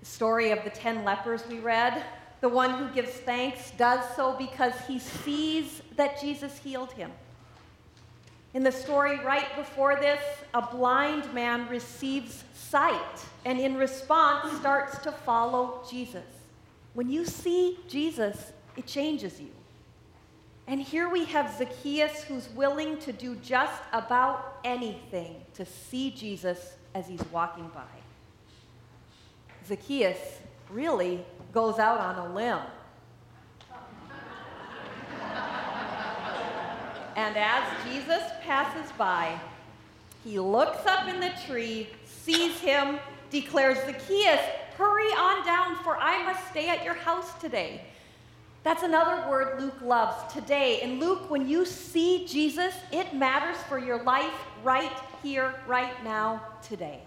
The 0.00 0.06
story 0.06 0.52
of 0.52 0.64
the 0.64 0.70
10 0.70 1.04
lepers 1.04 1.46
we 1.50 1.58
read, 1.58 2.02
the 2.40 2.48
one 2.48 2.78
who 2.78 2.88
gives 2.94 3.10
thanks 3.10 3.70
does 3.72 4.00
so 4.16 4.34
because 4.38 4.72
he 4.88 4.98
sees 4.98 5.82
that 5.96 6.18
Jesus 6.18 6.56
healed 6.56 6.92
him. 6.92 7.12
In 8.54 8.62
the 8.62 8.72
story 8.72 9.18
right 9.18 9.54
before 9.56 9.96
this, 9.96 10.20
a 10.54 10.62
blind 10.62 11.32
man 11.34 11.68
receives 11.68 12.44
sight 12.54 13.24
and 13.44 13.58
in 13.58 13.76
response 13.76 14.56
starts 14.58 14.98
to 14.98 15.10
follow 15.10 15.82
Jesus. 15.90 16.24
When 16.94 17.10
you 17.10 17.24
see 17.24 17.80
Jesus, 17.88 18.52
it 18.76 18.86
changes 18.86 19.40
you. 19.40 19.50
And 20.68 20.80
here 20.80 21.08
we 21.08 21.24
have 21.26 21.52
Zacchaeus 21.58 22.22
who's 22.22 22.48
willing 22.50 22.96
to 22.98 23.12
do 23.12 23.34
just 23.36 23.82
about 23.92 24.60
anything 24.64 25.34
to 25.54 25.66
see 25.66 26.12
Jesus 26.12 26.76
as 26.94 27.08
he's 27.08 27.24
walking 27.32 27.68
by. 27.74 27.82
Zacchaeus 29.66 30.38
really 30.70 31.24
goes 31.52 31.78
out 31.80 31.98
on 31.98 32.18
a 32.18 32.34
limb 32.34 32.60
And 37.16 37.36
as 37.36 37.62
Jesus 37.84 38.22
passes 38.42 38.90
by, 38.92 39.38
he 40.24 40.38
looks 40.38 40.86
up 40.86 41.06
in 41.08 41.20
the 41.20 41.32
tree, 41.46 41.88
sees 42.06 42.58
him, 42.60 42.98
declares, 43.30 43.78
Zacchaeus, 43.78 44.40
hurry 44.76 45.10
on 45.12 45.44
down, 45.44 45.76
for 45.84 45.96
I 45.96 46.24
must 46.24 46.48
stay 46.50 46.68
at 46.68 46.84
your 46.84 46.94
house 46.94 47.38
today. 47.40 47.82
That's 48.64 48.82
another 48.82 49.28
word 49.28 49.60
Luke 49.60 49.80
loves 49.82 50.32
today. 50.32 50.80
In 50.80 50.98
Luke, 50.98 51.30
when 51.30 51.46
you 51.46 51.66
see 51.66 52.26
Jesus, 52.26 52.74
it 52.90 53.14
matters 53.14 53.58
for 53.68 53.78
your 53.78 54.02
life 54.02 54.32
right 54.62 54.92
here, 55.22 55.54
right 55.66 56.02
now, 56.02 56.42
today. 56.66 57.00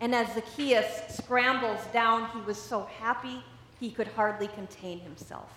And 0.00 0.14
as 0.14 0.32
Zacchaeus 0.32 1.14
scrambles 1.14 1.80
down, 1.92 2.30
he 2.30 2.40
was 2.40 2.60
so 2.60 2.88
happy 2.98 3.44
he 3.78 3.90
could 3.90 4.08
hardly 4.08 4.48
contain 4.48 4.98
himself. 5.00 5.50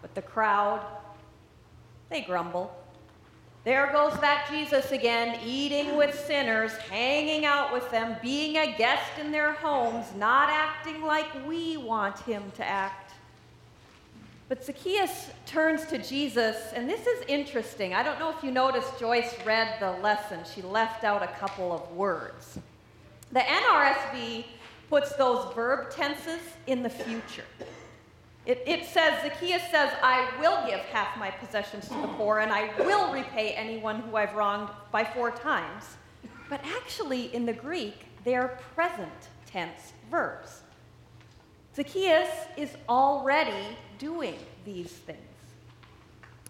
But 0.00 0.14
the 0.14 0.22
crowd, 0.22 0.80
they 2.12 2.20
grumble. 2.20 2.74
There 3.64 3.90
goes 3.92 4.18
that 4.20 4.48
Jesus 4.50 4.90
again, 4.90 5.38
eating 5.44 5.96
with 5.96 6.18
sinners, 6.26 6.72
hanging 6.72 7.44
out 7.44 7.72
with 7.72 7.88
them, 7.92 8.16
being 8.20 8.56
a 8.56 8.76
guest 8.76 9.18
in 9.20 9.30
their 9.30 9.52
homes, 9.52 10.06
not 10.16 10.48
acting 10.50 11.02
like 11.02 11.26
we 11.46 11.76
want 11.76 12.18
him 12.20 12.42
to 12.56 12.64
act. 12.64 13.12
But 14.48 14.64
Zacchaeus 14.64 15.30
turns 15.46 15.86
to 15.86 15.98
Jesus, 15.98 16.72
and 16.74 16.90
this 16.90 17.06
is 17.06 17.24
interesting. 17.28 17.94
I 17.94 18.02
don't 18.02 18.18
know 18.18 18.30
if 18.36 18.42
you 18.42 18.50
noticed 18.50 18.98
Joyce 18.98 19.34
read 19.46 19.78
the 19.80 19.92
lesson, 20.02 20.40
she 20.52 20.60
left 20.60 21.04
out 21.04 21.22
a 21.22 21.28
couple 21.28 21.72
of 21.72 21.90
words. 21.92 22.58
The 23.30 23.40
NRSV 23.40 24.44
puts 24.90 25.14
those 25.14 25.54
verb 25.54 25.90
tenses 25.90 26.40
in 26.66 26.82
the 26.82 26.90
future. 26.90 27.44
It, 28.44 28.62
it, 28.66 28.86
says, 28.86 29.22
Zacchaeus 29.22 29.62
says, 29.70 29.92
I 30.02 30.28
will 30.40 30.66
give 30.66 30.80
half 30.80 31.16
my 31.16 31.30
possessions 31.30 31.86
to 31.88 31.94
the 31.94 32.08
poor, 32.08 32.40
and 32.40 32.50
I 32.52 32.72
will 32.78 33.12
repay 33.12 33.52
anyone 33.52 34.00
who 34.00 34.16
I've 34.16 34.34
wronged 34.34 34.68
by 34.90 35.04
four 35.04 35.30
times. 35.30 35.84
But 36.50 36.60
actually, 36.64 37.32
in 37.34 37.46
the 37.46 37.52
Greek, 37.52 38.06
they're 38.24 38.58
present 38.74 39.12
tense 39.46 39.92
verbs. 40.10 40.62
Zacchaeus 41.76 42.28
is 42.56 42.76
already 42.88 43.76
doing 43.98 44.34
these 44.64 44.90
things. 44.90 45.18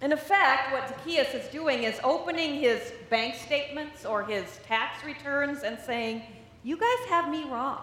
In 0.01 0.13
effect, 0.13 0.73
what 0.73 0.89
Zacchaeus 0.89 1.35
is 1.35 1.49
doing 1.53 1.85
is 1.85 2.01
opening 2.03 2.59
his 2.59 2.93
bank 3.11 3.37
statements 3.37 4.05
or 4.05 4.25
his 4.25 4.45
tax 4.67 5.05
returns 5.05 5.63
and 5.63 5.79
saying, 5.79 6.23
You 6.65 6.77
guys 6.77 7.09
have 7.09 7.31
me 7.31 7.45
wrong. 7.45 7.79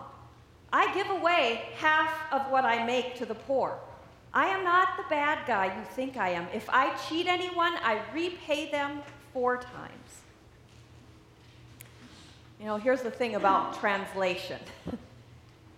I 0.73 0.93
give 0.93 1.09
away 1.09 1.69
half 1.77 2.11
of 2.33 2.51
what 2.51 2.65
I 2.65 2.85
make 2.85 3.15
to 3.17 3.25
the 3.25 3.35
poor. 3.35 3.79
I 4.33 4.47
am 4.47 4.63
not 4.63 4.97
the 4.97 5.03
bad 5.09 5.47
guy 5.47 5.65
you 5.65 5.83
think 5.95 6.17
I 6.17 6.29
am. 6.29 6.47
If 6.53 6.69
I 6.69 6.95
cheat 7.07 7.27
anyone, 7.27 7.73
I 7.83 8.01
repay 8.13 8.69
them 8.71 9.01
four 9.33 9.57
times. 9.57 10.21
You 12.59 12.65
know, 12.65 12.77
here's 12.77 13.01
the 13.01 13.11
thing 13.11 13.35
about 13.35 13.79
translation 13.79 14.59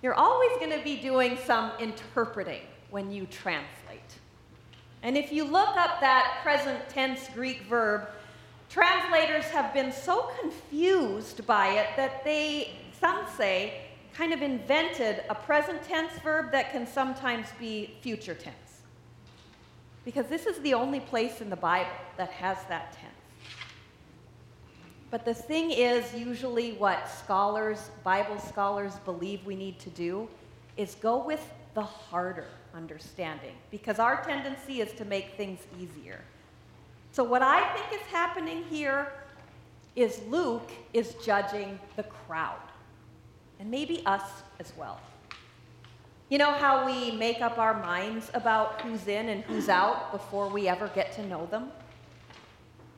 you're 0.01 0.15
always 0.15 0.51
going 0.57 0.71
to 0.71 0.83
be 0.83 0.95
doing 0.95 1.37
some 1.45 1.71
interpreting 1.79 2.61
when 2.89 3.11
you 3.11 3.27
translate. 3.27 3.99
And 5.03 5.15
if 5.15 5.31
you 5.31 5.43
look 5.43 5.77
up 5.77 5.99
that 6.01 6.39
present 6.43 6.89
tense 6.89 7.29
Greek 7.33 7.61
verb, 7.63 8.07
translators 8.69 9.45
have 9.45 9.73
been 9.73 9.91
so 9.91 10.31
confused 10.39 11.45
by 11.45 11.69
it 11.69 11.87
that 11.97 12.23
they, 12.23 12.71
some 12.99 13.25
say, 13.37 13.90
kind 14.13 14.33
of 14.33 14.41
invented 14.41 15.23
a 15.29 15.35
present 15.35 15.81
tense 15.83 16.11
verb 16.23 16.51
that 16.51 16.71
can 16.71 16.85
sometimes 16.85 17.47
be 17.59 17.95
future 18.01 18.33
tense. 18.33 18.55
Because 20.03 20.27
this 20.27 20.45
is 20.45 20.59
the 20.59 20.73
only 20.73 20.99
place 20.99 21.41
in 21.41 21.49
the 21.49 21.55
Bible 21.55 21.91
that 22.17 22.31
has 22.31 22.57
that 22.69 22.91
tense. 22.93 23.11
But 25.11 25.25
the 25.25 25.33
thing 25.33 25.71
is, 25.71 26.13
usually, 26.15 26.71
what 26.73 27.09
scholars, 27.09 27.91
Bible 28.03 28.39
scholars, 28.39 28.93
believe 29.05 29.45
we 29.45 29.55
need 29.55 29.77
to 29.79 29.89
do 29.89 30.27
is 30.77 30.95
go 30.95 31.17
with 31.17 31.45
the 31.73 31.81
harder 31.81 32.47
understanding, 32.73 33.53
because 33.69 33.99
our 33.99 34.23
tendency 34.23 34.79
is 34.79 34.93
to 34.93 35.05
make 35.05 35.33
things 35.35 35.59
easier. 35.79 36.21
So, 37.11 37.23
what 37.23 37.41
I 37.41 37.73
think 37.73 38.01
is 38.01 38.07
happening 38.07 38.63
here 38.69 39.11
is 39.97 40.21
Luke 40.29 40.71
is 40.93 41.15
judging 41.23 41.77
the 41.97 42.03
crowd 42.03 42.70
and 43.61 43.69
maybe 43.69 44.01
us 44.07 44.23
as 44.59 44.73
well. 44.75 44.99
You 46.29 46.39
know 46.39 46.51
how 46.51 46.83
we 46.83 47.11
make 47.11 47.41
up 47.41 47.59
our 47.59 47.79
minds 47.79 48.31
about 48.33 48.81
who's 48.81 49.07
in 49.07 49.29
and 49.29 49.43
who's 49.43 49.69
out 49.69 50.11
before 50.11 50.49
we 50.49 50.67
ever 50.67 50.87
get 50.95 51.13
to 51.13 51.27
know 51.27 51.45
them? 51.45 51.71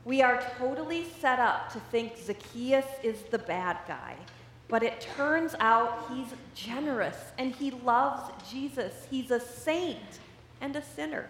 We 0.06 0.22
are 0.22 0.42
totally 0.58 1.06
set 1.20 1.40
up 1.40 1.72
to 1.74 1.80
think 1.92 2.18
Zacchaeus 2.18 2.86
is 3.04 3.24
the 3.24 3.40
bad 3.40 3.78
guy, 3.88 4.16
but 4.70 4.84
it 4.84 5.02
turns 5.02 5.54
out 5.60 6.06
he's 6.14 6.28
generous 6.56 7.18
and 7.38 7.54
he 7.54 7.72
loves 7.72 8.32
Jesus. 8.50 9.06
He's 9.10 9.32
a 9.32 9.42
saint 9.42 10.20
and 10.62 10.78
a 10.78 10.82
sinner. 10.82 11.30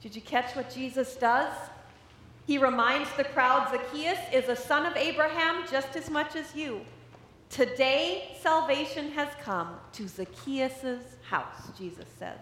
Did 0.00 0.16
you 0.16 0.22
catch 0.22 0.56
what 0.56 0.74
Jesus 0.74 1.14
does? 1.14 1.52
He 2.48 2.58
reminds 2.58 3.12
the 3.16 3.24
crowd 3.24 3.70
Zacchaeus 3.70 4.18
is 4.32 4.48
a 4.48 4.56
son 4.56 4.86
of 4.86 4.96
Abraham 4.96 5.64
just 5.70 5.94
as 5.94 6.10
much 6.10 6.34
as 6.34 6.52
you. 6.54 6.80
Today, 7.50 8.36
salvation 8.40 9.10
has 9.12 9.28
come 9.42 9.76
to 9.92 10.08
Zacchaeus' 10.08 11.16
house, 11.28 11.70
Jesus 11.78 12.06
says. 12.18 12.38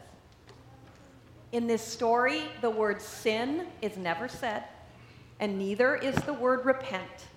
In 1.53 1.67
this 1.67 1.83
story, 1.83 2.43
the 2.63 2.71
word 2.71 3.01
sin 3.01 3.67
is 3.81 3.97
never 3.97 4.27
said, 4.27 4.65
and 5.39 5.59
neither 5.59 5.95
is 5.95 6.17
the 6.17 6.33
word 6.33 6.65
repent. 6.65 7.29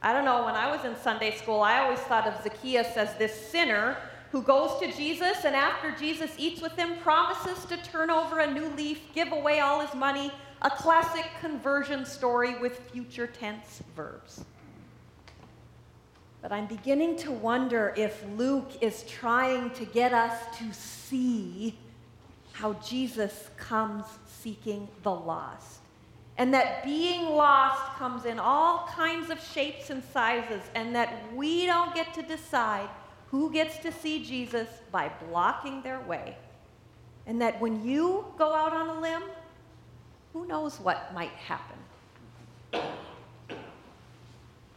I 0.00 0.12
don't 0.12 0.24
know, 0.24 0.44
when 0.44 0.54
I 0.54 0.74
was 0.74 0.84
in 0.84 0.96
Sunday 0.96 1.36
school, 1.36 1.60
I 1.60 1.80
always 1.80 1.98
thought 2.00 2.26
of 2.26 2.42
Zacchaeus 2.42 2.96
as 2.96 3.14
this 3.16 3.34
sinner 3.34 3.96
who 4.30 4.42
goes 4.42 4.78
to 4.80 4.92
Jesus 4.92 5.44
and 5.44 5.54
after 5.54 5.92
Jesus 5.92 6.30
eats 6.38 6.60
with 6.60 6.72
him, 6.76 6.96
promises 7.02 7.64
to 7.66 7.76
turn 7.78 8.10
over 8.10 8.40
a 8.40 8.50
new 8.50 8.68
leaf, 8.76 9.00
give 9.14 9.32
away 9.32 9.60
all 9.60 9.80
his 9.80 9.94
money, 9.94 10.30
a 10.62 10.70
classic 10.70 11.26
conversion 11.40 12.04
story 12.04 12.58
with 12.58 12.78
future 12.90 13.26
tense 13.26 13.82
verbs. 13.94 14.44
But 16.48 16.54
I'm 16.54 16.66
beginning 16.66 17.16
to 17.16 17.32
wonder 17.32 17.92
if 17.96 18.24
Luke 18.36 18.70
is 18.80 19.02
trying 19.08 19.70
to 19.70 19.84
get 19.84 20.12
us 20.12 20.56
to 20.58 20.72
see 20.72 21.76
how 22.52 22.74
Jesus 22.74 23.50
comes 23.56 24.04
seeking 24.28 24.86
the 25.02 25.10
lost. 25.10 25.80
And 26.38 26.54
that 26.54 26.84
being 26.84 27.30
lost 27.30 27.82
comes 27.96 28.26
in 28.26 28.38
all 28.38 28.86
kinds 28.86 29.28
of 29.30 29.42
shapes 29.42 29.90
and 29.90 30.04
sizes, 30.12 30.62
and 30.76 30.94
that 30.94 31.20
we 31.34 31.66
don't 31.66 31.92
get 31.96 32.14
to 32.14 32.22
decide 32.22 32.90
who 33.32 33.50
gets 33.50 33.78
to 33.78 33.90
see 33.90 34.24
Jesus 34.24 34.68
by 34.92 35.10
blocking 35.28 35.82
their 35.82 35.98
way. 36.02 36.36
And 37.26 37.42
that 37.42 37.60
when 37.60 37.84
you 37.84 38.24
go 38.38 38.54
out 38.54 38.72
on 38.72 38.88
a 38.88 39.00
limb, 39.00 39.24
who 40.32 40.46
knows 40.46 40.78
what 40.78 41.12
might 41.12 41.32
happen? 41.32 41.78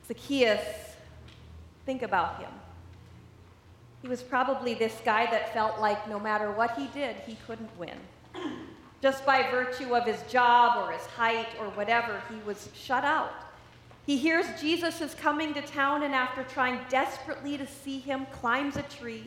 Zacchaeus 0.08 0.89
Think 1.90 2.04
about 2.04 2.40
him. 2.40 2.52
He 4.04 4.08
was 4.08 4.22
probably 4.22 4.76
this 4.76 4.96
guy 5.04 5.26
that 5.32 5.52
felt 5.56 5.80
like 5.80 6.08
no 6.08 6.20
matter 6.20 6.52
what 6.52 6.78
he 6.78 6.86
did, 6.94 7.16
he 7.26 7.36
couldn't 7.48 7.76
win. 7.80 7.98
Just 9.02 9.26
by 9.26 9.50
virtue 9.50 9.96
of 9.96 10.06
his 10.06 10.22
job 10.32 10.78
or 10.78 10.92
his 10.92 11.04
height 11.08 11.48
or 11.60 11.66
whatever, 11.70 12.22
he 12.30 12.36
was 12.46 12.70
shut 12.76 13.04
out. 13.04 13.34
He 14.06 14.18
hears 14.18 14.46
Jesus 14.62 15.02
is 15.02 15.16
coming 15.16 15.52
to 15.56 15.64
town, 15.64 16.04
and 16.04 16.14
after 16.14 16.44
trying 16.44 16.80
desperately 16.90 17.58
to 17.58 17.66
see 17.66 17.98
him, 17.98 18.28
climbs 18.34 18.78
a 18.78 18.84
tree, 18.84 19.24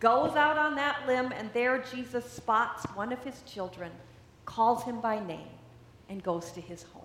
goes 0.00 0.34
out 0.34 0.56
on 0.56 0.76
that 0.76 1.06
limb, 1.06 1.30
and 1.32 1.50
there 1.52 1.84
Jesus 1.92 2.24
spots 2.24 2.84
one 2.94 3.12
of 3.12 3.22
his 3.22 3.42
children, 3.42 3.92
calls 4.46 4.82
him 4.82 5.02
by 5.02 5.22
name, 5.26 5.50
and 6.08 6.22
goes 6.22 6.52
to 6.52 6.62
his 6.62 6.84
home. 6.84 6.97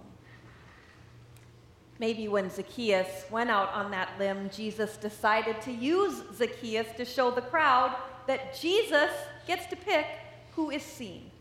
Maybe 2.04 2.28
when 2.28 2.50
Zacchaeus 2.50 3.08
went 3.32 3.50
out 3.50 3.72
on 3.74 3.90
that 3.92 4.10
limb, 4.20 4.50
Jesus 4.50 4.98
decided 4.98 5.62
to 5.62 5.72
use 5.72 6.22
Zacchaeus 6.36 6.88
to 6.98 7.06
show 7.06 7.32
the 7.32 7.40
crowd 7.40 7.96
that 8.28 8.60
Jesus 8.60 9.10
gets 9.48 9.68
to 9.68 9.78
pick 9.78 10.06
who 10.54 10.70
is 10.70 10.84
seen. 10.84 11.32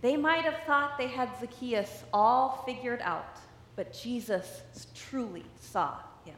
They 0.00 0.16
might 0.16 0.42
have 0.42 0.58
thought 0.66 0.98
they 0.98 1.06
had 1.06 1.30
Zacchaeus 1.38 2.02
all 2.12 2.64
figured 2.66 3.00
out, 3.00 3.38
but 3.76 3.92
Jesus 3.92 4.62
truly 4.92 5.44
saw 5.60 5.98
him. 6.24 6.34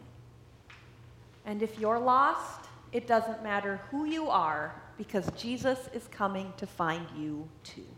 And 1.47 1.63
if 1.63 1.79
you're 1.79 1.99
lost, 1.99 2.69
it 2.93 3.07
doesn't 3.07 3.43
matter 3.43 3.81
who 3.91 4.05
you 4.05 4.29
are, 4.29 4.75
because 4.99 5.27
Jesus 5.39 5.89
is 5.95 6.07
coming 6.09 6.53
to 6.59 6.67
find 6.67 7.07
you 7.17 7.49
too. 7.65 7.89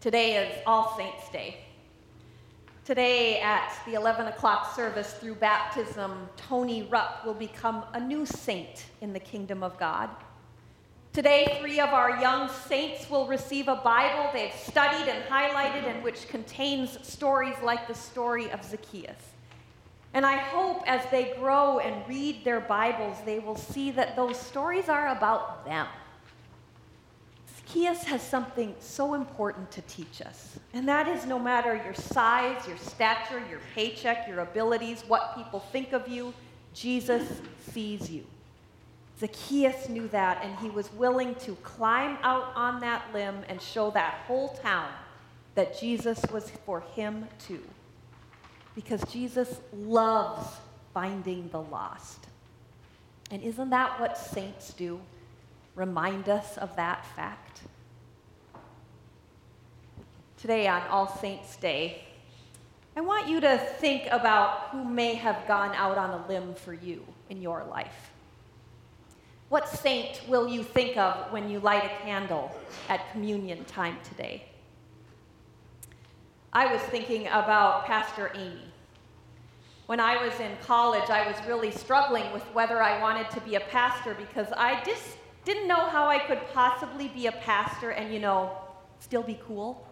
Today 0.00 0.36
is 0.36 0.62
All 0.66 0.94
Saints' 0.98 1.30
Day. 1.30 1.64
Today, 2.88 3.38
at 3.40 3.70
the 3.84 3.92
11 3.92 4.28
o'clock 4.28 4.74
service 4.74 5.12
through 5.12 5.34
baptism, 5.34 6.26
Tony 6.38 6.84
Rupp 6.84 7.22
will 7.22 7.34
become 7.34 7.84
a 7.92 8.00
new 8.00 8.24
saint 8.24 8.86
in 9.02 9.12
the 9.12 9.20
kingdom 9.20 9.62
of 9.62 9.78
God. 9.78 10.08
Today, 11.12 11.58
three 11.60 11.80
of 11.80 11.90
our 11.90 12.18
young 12.18 12.48
saints 12.48 13.10
will 13.10 13.26
receive 13.26 13.68
a 13.68 13.74
Bible 13.74 14.30
they've 14.32 14.54
studied 14.54 15.06
and 15.06 15.22
highlighted, 15.24 15.86
and 15.86 16.02
which 16.02 16.28
contains 16.28 17.06
stories 17.06 17.56
like 17.62 17.86
the 17.86 17.94
story 17.94 18.50
of 18.52 18.64
Zacchaeus. 18.64 19.20
And 20.14 20.24
I 20.24 20.38
hope 20.38 20.82
as 20.86 21.04
they 21.10 21.34
grow 21.38 21.80
and 21.80 22.08
read 22.08 22.42
their 22.42 22.60
Bibles, 22.60 23.18
they 23.26 23.38
will 23.38 23.56
see 23.56 23.90
that 23.90 24.16
those 24.16 24.40
stories 24.40 24.88
are 24.88 25.08
about 25.08 25.66
them. 25.66 25.88
Zacchaeus 27.68 28.04
has 28.04 28.22
something 28.22 28.74
so 28.80 29.12
important 29.12 29.70
to 29.72 29.82
teach 29.82 30.22
us, 30.22 30.58
and 30.72 30.88
that 30.88 31.06
is 31.06 31.26
no 31.26 31.38
matter 31.38 31.74
your 31.76 31.92
size, 31.92 32.66
your 32.66 32.78
stature, 32.78 33.42
your 33.50 33.60
paycheck, 33.74 34.26
your 34.26 34.40
abilities, 34.40 35.04
what 35.06 35.36
people 35.36 35.60
think 35.60 35.92
of 35.92 36.08
you, 36.08 36.32
Jesus 36.72 37.22
sees 37.70 38.10
you. 38.10 38.24
Zacchaeus 39.20 39.90
knew 39.90 40.08
that, 40.08 40.42
and 40.42 40.58
he 40.60 40.70
was 40.70 40.90
willing 40.94 41.34
to 41.36 41.56
climb 41.56 42.16
out 42.22 42.52
on 42.54 42.80
that 42.80 43.04
limb 43.12 43.42
and 43.50 43.60
show 43.60 43.90
that 43.90 44.22
whole 44.26 44.48
town 44.48 44.88
that 45.54 45.78
Jesus 45.78 46.22
was 46.32 46.50
for 46.64 46.80
him 46.80 47.26
too. 47.38 47.62
Because 48.74 49.02
Jesus 49.12 49.60
loves 49.74 50.46
finding 50.94 51.50
the 51.50 51.60
lost. 51.60 52.28
And 53.30 53.42
isn't 53.42 53.68
that 53.70 54.00
what 54.00 54.16
saints 54.16 54.72
do? 54.72 55.00
Remind 55.78 56.28
us 56.28 56.58
of 56.58 56.74
that 56.74 57.06
fact. 57.14 57.60
Today, 60.36 60.66
on 60.66 60.82
All 60.88 61.06
Saints' 61.06 61.56
Day, 61.56 62.02
I 62.96 63.00
want 63.00 63.28
you 63.28 63.38
to 63.38 63.58
think 63.58 64.08
about 64.10 64.70
who 64.70 64.82
may 64.82 65.14
have 65.14 65.46
gone 65.46 65.72
out 65.76 65.96
on 65.96 66.10
a 66.10 66.26
limb 66.26 66.56
for 66.56 66.72
you 66.72 67.04
in 67.30 67.40
your 67.40 67.62
life. 67.62 68.10
What 69.50 69.68
saint 69.68 70.20
will 70.26 70.48
you 70.48 70.64
think 70.64 70.96
of 70.96 71.30
when 71.30 71.48
you 71.48 71.60
light 71.60 71.84
a 71.84 72.02
candle 72.02 72.50
at 72.88 73.12
communion 73.12 73.64
time 73.66 73.98
today? 74.02 74.46
I 76.52 76.72
was 76.72 76.82
thinking 76.82 77.28
about 77.28 77.86
Pastor 77.86 78.32
Amy. 78.34 78.72
When 79.86 80.00
I 80.00 80.26
was 80.26 80.40
in 80.40 80.56
college, 80.66 81.08
I 81.08 81.24
was 81.24 81.36
really 81.46 81.70
struggling 81.70 82.32
with 82.32 82.42
whether 82.52 82.82
I 82.82 83.00
wanted 83.00 83.30
to 83.30 83.40
be 83.42 83.54
a 83.54 83.60
pastor 83.60 84.14
because 84.14 84.48
I 84.56 84.82
just 84.82 85.18
didn't 85.48 85.66
know 85.66 85.86
how 85.86 86.06
I 86.08 86.18
could 86.18 86.40
possibly 86.52 87.08
be 87.08 87.26
a 87.26 87.32
pastor 87.32 87.92
and, 87.92 88.12
you 88.12 88.20
know, 88.20 88.52
still 89.00 89.22
be 89.22 89.40
cool. 89.46 89.88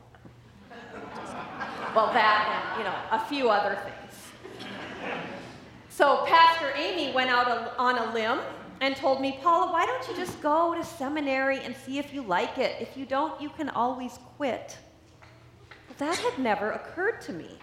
well, 1.95 2.13
that 2.13 2.75
and, 2.77 2.79
you 2.79 2.85
know, 2.85 2.95
a 3.11 3.27
few 3.27 3.49
other 3.49 3.75
things. 3.77 5.13
So, 5.89 6.27
Pastor 6.27 6.75
Amy 6.77 7.11
went 7.15 7.31
out 7.31 7.75
on 7.79 7.97
a 7.97 8.13
limb 8.13 8.41
and 8.83 8.95
told 8.95 9.23
me, 9.23 9.39
Paula, 9.43 9.73
why 9.73 9.87
don't 9.87 10.07
you 10.07 10.15
just 10.23 10.39
go 10.43 10.75
to 10.75 10.85
seminary 10.85 11.61
and 11.61 11.75
see 11.75 11.99
if 11.99 12.13
you 12.13 12.21
like 12.21 12.59
it? 12.59 12.77
If 12.79 12.95
you 12.95 13.07
don't, 13.07 13.41
you 13.41 13.49
can 13.49 13.71
always 13.71 14.19
quit. 14.37 14.77
But 15.89 15.97
that 15.97 16.19
had 16.19 16.39
never 16.39 16.73
occurred 16.73 17.23
to 17.23 17.33
me. 17.33 17.59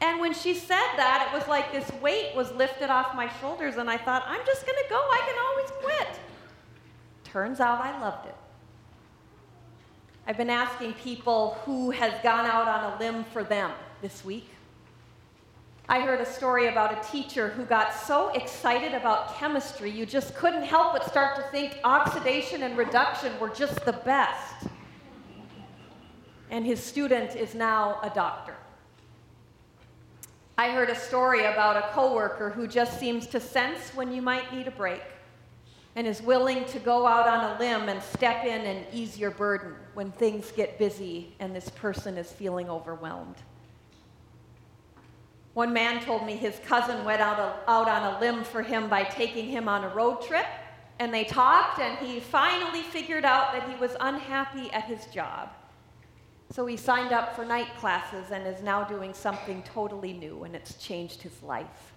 And 0.00 0.22
when 0.22 0.32
she 0.32 0.54
said 0.54 0.96
that, 0.96 1.28
it 1.28 1.38
was 1.38 1.46
like 1.48 1.70
this 1.70 1.92
weight 2.00 2.34
was 2.34 2.50
lifted 2.52 2.88
off 2.88 3.14
my 3.14 3.30
shoulders, 3.42 3.76
and 3.76 3.90
I 3.90 3.98
thought, 3.98 4.24
I'm 4.26 4.40
just 4.46 4.64
going 4.64 4.78
to 4.82 4.88
go. 4.88 4.96
I 4.96 5.20
can 5.26 5.36
always 5.38 5.70
quit. 5.82 6.20
Turns 7.32 7.60
out 7.60 7.80
I 7.80 7.98
loved 8.00 8.26
it. 8.26 8.34
I've 10.26 10.36
been 10.36 10.50
asking 10.50 10.94
people 10.94 11.58
who 11.64 11.90
has 11.90 12.12
gone 12.24 12.44
out 12.44 12.66
on 12.66 12.92
a 12.92 12.98
limb 12.98 13.24
for 13.24 13.44
them 13.44 13.70
this 14.02 14.24
week. 14.24 14.48
I 15.88 16.00
heard 16.00 16.20
a 16.20 16.26
story 16.26 16.66
about 16.66 16.92
a 16.92 17.08
teacher 17.08 17.48
who 17.48 17.64
got 17.64 17.94
so 17.94 18.30
excited 18.30 18.94
about 18.94 19.36
chemistry, 19.36 19.90
you 19.90 20.06
just 20.06 20.34
couldn't 20.34 20.64
help 20.64 20.92
but 20.92 21.08
start 21.08 21.36
to 21.36 21.42
think 21.50 21.78
oxidation 21.84 22.64
and 22.64 22.76
reduction 22.76 23.38
were 23.38 23.48
just 23.48 23.84
the 23.84 23.92
best. 23.92 24.66
And 26.50 26.66
his 26.66 26.82
student 26.82 27.36
is 27.36 27.54
now 27.54 28.00
a 28.02 28.10
doctor. 28.10 28.56
I 30.58 30.70
heard 30.70 30.90
a 30.90 30.96
story 30.96 31.44
about 31.44 31.76
a 31.76 31.92
coworker 31.92 32.50
who 32.50 32.66
just 32.66 32.98
seems 32.98 33.26
to 33.28 33.40
sense 33.40 33.94
when 33.94 34.12
you 34.12 34.20
might 34.20 34.52
need 34.52 34.66
a 34.66 34.72
break 34.72 35.02
and 35.96 36.06
is 36.06 36.22
willing 36.22 36.64
to 36.66 36.78
go 36.78 37.06
out 37.06 37.26
on 37.26 37.56
a 37.56 37.58
limb 37.58 37.88
and 37.88 38.02
step 38.02 38.44
in 38.44 38.60
and 38.62 38.86
ease 38.92 39.18
your 39.18 39.30
burden 39.30 39.74
when 39.94 40.12
things 40.12 40.52
get 40.52 40.78
busy 40.78 41.34
and 41.40 41.54
this 41.54 41.68
person 41.70 42.16
is 42.16 42.30
feeling 42.30 42.70
overwhelmed. 42.70 43.36
One 45.54 45.72
man 45.72 46.02
told 46.02 46.24
me 46.24 46.36
his 46.36 46.60
cousin 46.64 47.04
went 47.04 47.20
out, 47.20 47.38
a, 47.38 47.70
out 47.70 47.88
on 47.88 48.14
a 48.14 48.20
limb 48.20 48.44
for 48.44 48.62
him 48.62 48.88
by 48.88 49.02
taking 49.02 49.46
him 49.46 49.68
on 49.68 49.82
a 49.82 49.88
road 49.88 50.22
trip, 50.22 50.46
and 51.00 51.12
they 51.12 51.24
talked, 51.24 51.80
and 51.80 51.98
he 51.98 52.20
finally 52.20 52.82
figured 52.82 53.24
out 53.24 53.52
that 53.52 53.68
he 53.68 53.74
was 53.76 53.96
unhappy 54.00 54.70
at 54.70 54.84
his 54.84 55.06
job. 55.06 55.50
So 56.52 56.66
he 56.66 56.76
signed 56.76 57.12
up 57.12 57.34
for 57.34 57.44
night 57.44 57.76
classes 57.78 58.30
and 58.30 58.46
is 58.46 58.62
now 58.62 58.84
doing 58.84 59.12
something 59.12 59.62
totally 59.62 60.12
new, 60.12 60.44
and 60.44 60.54
it's 60.54 60.74
changed 60.74 61.22
his 61.22 61.42
life. 61.42 61.89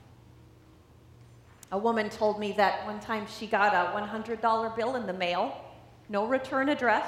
A 1.74 1.78
woman 1.78 2.08
told 2.08 2.40
me 2.40 2.52
that 2.52 2.86
one 2.86 3.00
time 3.00 3.26
she 3.26 3.48
got 3.48 3.74
a 3.74 4.00
$100 4.00 4.76
bill 4.76 4.96
in 4.96 5.08
the 5.08 5.14
mail, 5.14 5.60
no 6.08 6.28
return 6.28 6.70
address, 6.70 7.08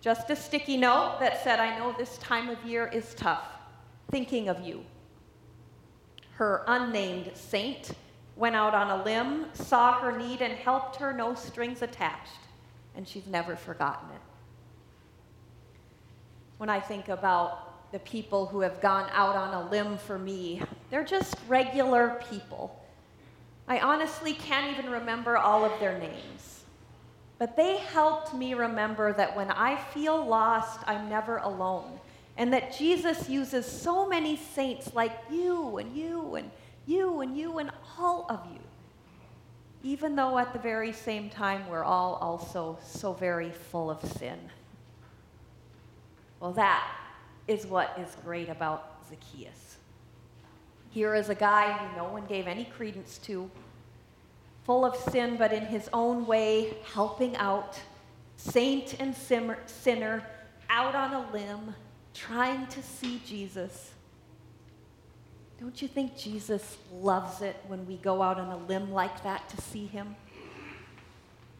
just 0.00 0.30
a 0.30 0.36
sticky 0.36 0.78
note 0.78 1.18
that 1.20 1.44
said, 1.44 1.60
I 1.60 1.78
know 1.78 1.94
this 1.98 2.16
time 2.16 2.48
of 2.48 2.64
year 2.64 2.86
is 2.86 3.12
tough, 3.16 3.44
thinking 4.10 4.48
of 4.48 4.66
you. 4.66 4.82
Her 6.36 6.64
unnamed 6.66 7.32
saint 7.34 7.90
went 8.34 8.56
out 8.56 8.72
on 8.72 8.98
a 8.98 9.04
limb, 9.04 9.44
saw 9.52 9.92
her 10.00 10.16
need, 10.16 10.40
and 10.40 10.54
helped 10.54 10.96
her, 10.96 11.12
no 11.12 11.34
strings 11.34 11.82
attached, 11.82 12.40
and 12.96 13.06
she's 13.06 13.26
never 13.26 13.56
forgotten 13.56 14.08
it. 14.08 14.22
When 16.56 16.70
I 16.70 16.80
think 16.80 17.10
about 17.10 17.92
the 17.92 17.98
people 17.98 18.46
who 18.46 18.60
have 18.60 18.80
gone 18.80 19.10
out 19.12 19.36
on 19.36 19.52
a 19.52 19.68
limb 19.68 19.98
for 19.98 20.18
me, 20.18 20.62
they're 20.88 21.04
just 21.04 21.36
regular 21.46 22.22
people 22.30 22.79
I 23.70 23.78
honestly 23.78 24.34
can't 24.34 24.76
even 24.76 24.90
remember 24.90 25.36
all 25.36 25.64
of 25.64 25.78
their 25.78 25.96
names. 25.96 26.64
But 27.38 27.56
they 27.56 27.76
helped 27.76 28.34
me 28.34 28.54
remember 28.54 29.12
that 29.12 29.36
when 29.36 29.48
I 29.52 29.76
feel 29.76 30.26
lost, 30.26 30.80
I'm 30.88 31.08
never 31.08 31.36
alone. 31.36 32.00
And 32.36 32.52
that 32.52 32.76
Jesus 32.76 33.28
uses 33.28 33.64
so 33.64 34.08
many 34.08 34.36
saints 34.36 34.92
like 34.92 35.12
you 35.30 35.78
and 35.78 35.96
you 35.96 36.34
and 36.34 36.50
you 36.84 37.20
and 37.20 37.38
you 37.38 37.58
and 37.60 37.70
all 37.96 38.26
of 38.28 38.40
you. 38.52 38.58
Even 39.84 40.16
though 40.16 40.36
at 40.36 40.52
the 40.52 40.58
very 40.58 40.92
same 40.92 41.30
time 41.30 41.68
we're 41.68 41.84
all 41.84 42.14
also 42.14 42.76
so 42.84 43.12
very 43.12 43.50
full 43.50 43.88
of 43.88 44.02
sin. 44.18 44.38
Well, 46.40 46.52
that 46.54 46.90
is 47.46 47.66
what 47.68 47.96
is 48.00 48.16
great 48.24 48.48
about 48.48 48.96
Zacchaeus. 49.08 49.69
Here 50.90 51.14
is 51.14 51.28
a 51.28 51.36
guy 51.36 51.72
who 51.72 51.96
no 51.96 52.08
one 52.08 52.26
gave 52.26 52.48
any 52.48 52.64
credence 52.64 53.18
to, 53.18 53.48
full 54.64 54.84
of 54.84 54.96
sin, 54.96 55.36
but 55.36 55.52
in 55.52 55.64
his 55.66 55.88
own 55.92 56.26
way, 56.26 56.74
helping 56.92 57.36
out, 57.36 57.80
saint 58.36 58.96
and 58.98 59.14
sinner, 59.14 60.24
out 60.68 60.94
on 60.96 61.12
a 61.12 61.30
limb, 61.32 61.74
trying 62.12 62.66
to 62.66 62.82
see 62.82 63.22
Jesus. 63.24 63.92
Don't 65.60 65.80
you 65.80 65.86
think 65.86 66.16
Jesus 66.16 66.76
loves 66.92 67.40
it 67.40 67.54
when 67.68 67.86
we 67.86 67.96
go 67.98 68.20
out 68.20 68.40
on 68.40 68.48
a 68.48 68.56
limb 68.56 68.90
like 68.90 69.22
that 69.22 69.48
to 69.50 69.60
see 69.60 69.86
him? 69.86 70.16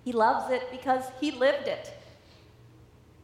He 0.05 0.11
loves 0.11 0.53
it 0.53 0.69
because 0.73 1.05
he 1.21 1.31
lived 1.31 1.69
it. 1.69 1.93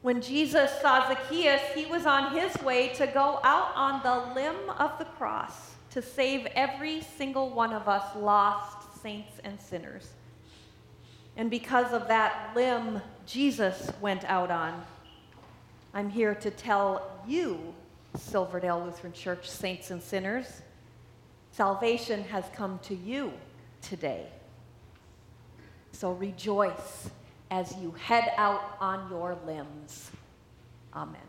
When 0.03 0.21
Jesus 0.21 0.71
saw 0.81 1.09
Zacchaeus, 1.09 1.63
he 1.75 1.87
was 1.87 2.07
on 2.07 2.37
his 2.37 2.55
way 2.63 2.91
to 2.91 3.09
go 3.09 3.41
out 3.43 3.73
on 3.75 4.03
the 4.05 4.35
limb 4.41 4.71
of 4.79 4.99
the 5.01 5.05
cross 5.05 5.76
to 5.91 6.03
save 6.03 6.47
every 6.55 7.01
single 7.01 7.51
one 7.51 7.73
of 7.73 7.89
us 7.89 8.05
lost 8.17 9.03
saints 9.03 9.41
and 9.45 9.61
sinners. 9.61 10.11
And 11.37 11.51
because 11.51 11.93
of 11.93 12.09
that 12.09 12.53
limb 12.55 13.01
Jesus 13.27 13.91
went 14.01 14.25
out 14.25 14.51
on, 14.51 14.85
I'm 15.93 16.11
here 16.11 16.35
to 16.35 16.51
tell 16.51 17.21
you, 17.27 17.75
Silverdale 18.17 18.83
Lutheran 18.85 19.13
Church 19.13 19.49
saints 19.49 19.91
and 19.91 20.03
sinners, 20.03 20.63
salvation 21.53 22.23
has 22.25 22.45
come 22.55 22.79
to 22.85 22.95
you 22.95 23.33
today. 23.83 24.27
So 25.93 26.13
rejoice 26.13 27.11
as 27.51 27.75
you 27.77 27.93
head 27.93 28.33
out 28.37 28.77
on 28.81 29.09
your 29.11 29.39
limbs. 29.47 30.11
Amen. 30.95 31.21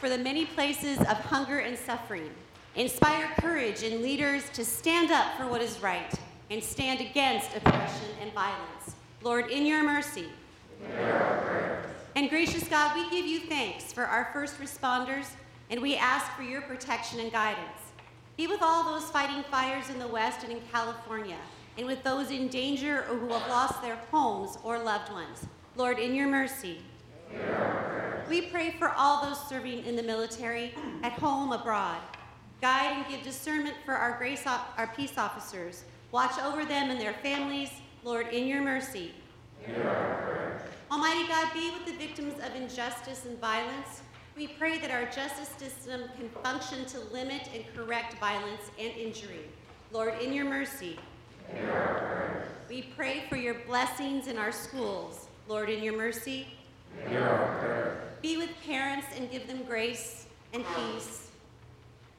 For 0.00 0.08
the 0.08 0.16
many 0.16 0.46
places 0.46 0.98
of 0.98 1.18
hunger 1.18 1.58
and 1.58 1.78
suffering. 1.78 2.30
Inspire 2.74 3.28
courage 3.38 3.82
in 3.82 4.00
leaders 4.00 4.48
to 4.54 4.64
stand 4.64 5.10
up 5.10 5.36
for 5.36 5.46
what 5.46 5.60
is 5.60 5.78
right 5.82 6.12
and 6.50 6.62
stand 6.62 7.00
against 7.00 7.54
oppression 7.54 8.08
and 8.22 8.32
violence. 8.32 8.96
Lord, 9.22 9.50
in 9.50 9.66
your 9.66 9.84
mercy. 9.84 10.24
And 12.16 12.30
gracious 12.30 12.66
God, 12.66 12.96
we 12.96 13.10
give 13.10 13.26
you 13.26 13.40
thanks 13.40 13.92
for 13.92 14.04
our 14.04 14.30
first 14.32 14.58
responders 14.58 15.26
and 15.68 15.82
we 15.82 15.96
ask 15.96 16.32
for 16.32 16.42
your 16.42 16.62
protection 16.62 17.20
and 17.20 17.30
guidance. 17.30 17.92
Be 18.38 18.46
with 18.46 18.62
all 18.62 18.84
those 18.84 19.10
fighting 19.10 19.44
fires 19.50 19.90
in 19.90 19.98
the 19.98 20.08
West 20.08 20.44
and 20.44 20.52
in 20.52 20.60
California, 20.72 21.36
and 21.76 21.86
with 21.86 22.02
those 22.02 22.30
in 22.30 22.48
danger 22.48 23.04
or 23.10 23.16
who 23.16 23.28
have 23.28 23.46
lost 23.48 23.82
their 23.82 23.96
homes 24.10 24.56
or 24.64 24.78
loved 24.78 25.12
ones. 25.12 25.46
Lord, 25.76 25.98
in 25.98 26.14
your 26.14 26.26
mercy. 26.26 26.78
We 28.30 28.42
pray 28.42 28.76
for 28.78 28.90
all 28.90 29.24
those 29.24 29.48
serving 29.48 29.84
in 29.86 29.96
the 29.96 30.04
military, 30.04 30.72
at 31.02 31.14
home, 31.14 31.50
abroad. 31.50 31.98
Guide 32.62 32.92
and 32.96 33.08
give 33.08 33.24
discernment 33.24 33.74
for 33.84 33.94
our 33.94 34.16
grace, 34.18 34.44
our 34.46 34.86
peace 34.94 35.18
officers. 35.18 35.82
Watch 36.12 36.38
over 36.38 36.64
them 36.64 36.90
and 36.90 37.00
their 37.00 37.14
families, 37.14 37.70
Lord, 38.04 38.28
in 38.28 38.46
your 38.46 38.62
mercy. 38.62 39.10
Almighty 40.92 41.26
God, 41.26 41.52
be 41.52 41.72
with 41.72 41.86
the 41.86 41.98
victims 41.98 42.34
of 42.34 42.54
injustice 42.54 43.24
and 43.24 43.36
violence. 43.40 44.02
We 44.36 44.46
pray 44.46 44.78
that 44.78 44.92
our 44.92 45.06
justice 45.06 45.48
system 45.58 46.02
can 46.16 46.28
function 46.44 46.84
to 46.84 47.00
limit 47.12 47.48
and 47.52 47.64
correct 47.74 48.14
violence 48.20 48.70
and 48.78 48.92
injury. 48.92 49.48
Lord, 49.90 50.14
in 50.22 50.32
your 50.32 50.44
mercy. 50.44 51.00
We 52.68 52.82
pray 52.94 53.24
for 53.28 53.34
your 53.34 53.54
blessings 53.66 54.28
in 54.28 54.38
our 54.38 54.52
schools. 54.52 55.26
Lord, 55.48 55.68
in 55.68 55.82
your 55.82 55.96
mercy. 55.96 56.46
Hear 57.08 57.22
our 57.22 57.58
prayer. 57.58 58.02
Be 58.22 58.36
with 58.36 58.50
parents 58.66 59.06
and 59.16 59.30
give 59.30 59.46
them 59.46 59.62
grace 59.64 60.26
and 60.52 60.64
peace. 60.76 61.30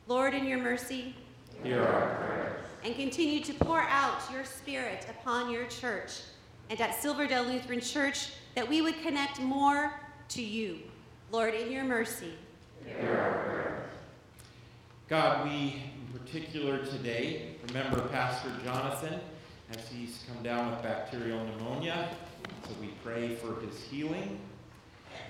Lord, 0.07 0.34
in 0.34 0.45
your 0.45 0.57
mercy. 0.57 1.15
Hear 1.63 1.84
our 1.84 2.15
prayer. 2.15 2.57
And 2.84 2.95
continue 2.95 3.41
to 3.43 3.53
pour 3.53 3.82
out 3.82 4.19
your 4.32 4.43
spirit 4.43 5.05
upon 5.09 5.51
your 5.51 5.67
church 5.67 6.22
and 6.69 6.80
at 6.82 6.95
Silverdale 6.95 7.43
Lutheran 7.43 7.82
Church 7.82 8.32
that 8.55 8.67
we 8.67 8.82
would 8.82 9.01
connect 9.03 9.39
more 9.39 9.93
to 10.30 10.41
you. 10.41 10.80
Lord, 11.32 11.53
in 11.53 11.72
your 11.72 11.84
mercy. 11.84 12.34
God, 15.07 15.45
we 15.45 15.84
in 16.13 16.19
particular 16.19 16.86
today 16.86 17.55
remember 17.67 18.01
Pastor 18.07 18.49
Jonathan 18.63 19.19
as 19.72 19.88
he's 19.89 20.24
come 20.28 20.41
down 20.43 20.72
with 20.72 20.82
bacterial 20.82 21.43
pneumonia. 21.45 22.09
So 22.65 22.72
we 22.80 22.88
pray 23.03 23.36
for 23.36 23.59
his 23.61 23.82
healing. 23.84 24.39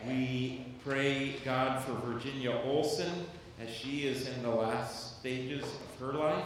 We 0.08 0.66
pray, 0.84 1.36
God, 1.46 1.84
for 1.84 1.94
Virginia 1.94 2.60
Olson 2.66 3.26
as 3.60 3.70
she 3.70 4.08
is 4.08 4.28
in 4.28 4.42
the 4.42 4.50
last 4.50 5.20
stages 5.20 5.64
of 5.64 6.00
her 6.00 6.14
life. 6.18 6.46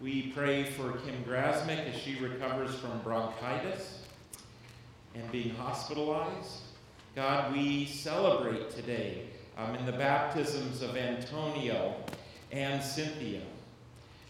We 0.00 0.28
pray 0.28 0.64
for 0.64 0.92
Kim 0.92 1.24
Grasmick 1.24 1.92
as 1.92 2.00
she 2.00 2.16
recovers 2.16 2.74
from 2.76 3.00
bronchitis 3.00 4.04
and 5.14 5.30
being 5.32 5.50
hospitalized. 5.50 6.60
God, 7.14 7.52
we 7.52 7.84
celebrate 7.86 8.70
today 8.70 9.24
um, 9.56 9.74
in 9.74 9.84
the 9.84 9.92
baptisms 9.92 10.82
of 10.82 10.96
Antonio 10.96 11.96
and 12.52 12.82
Cynthia. 12.82 13.42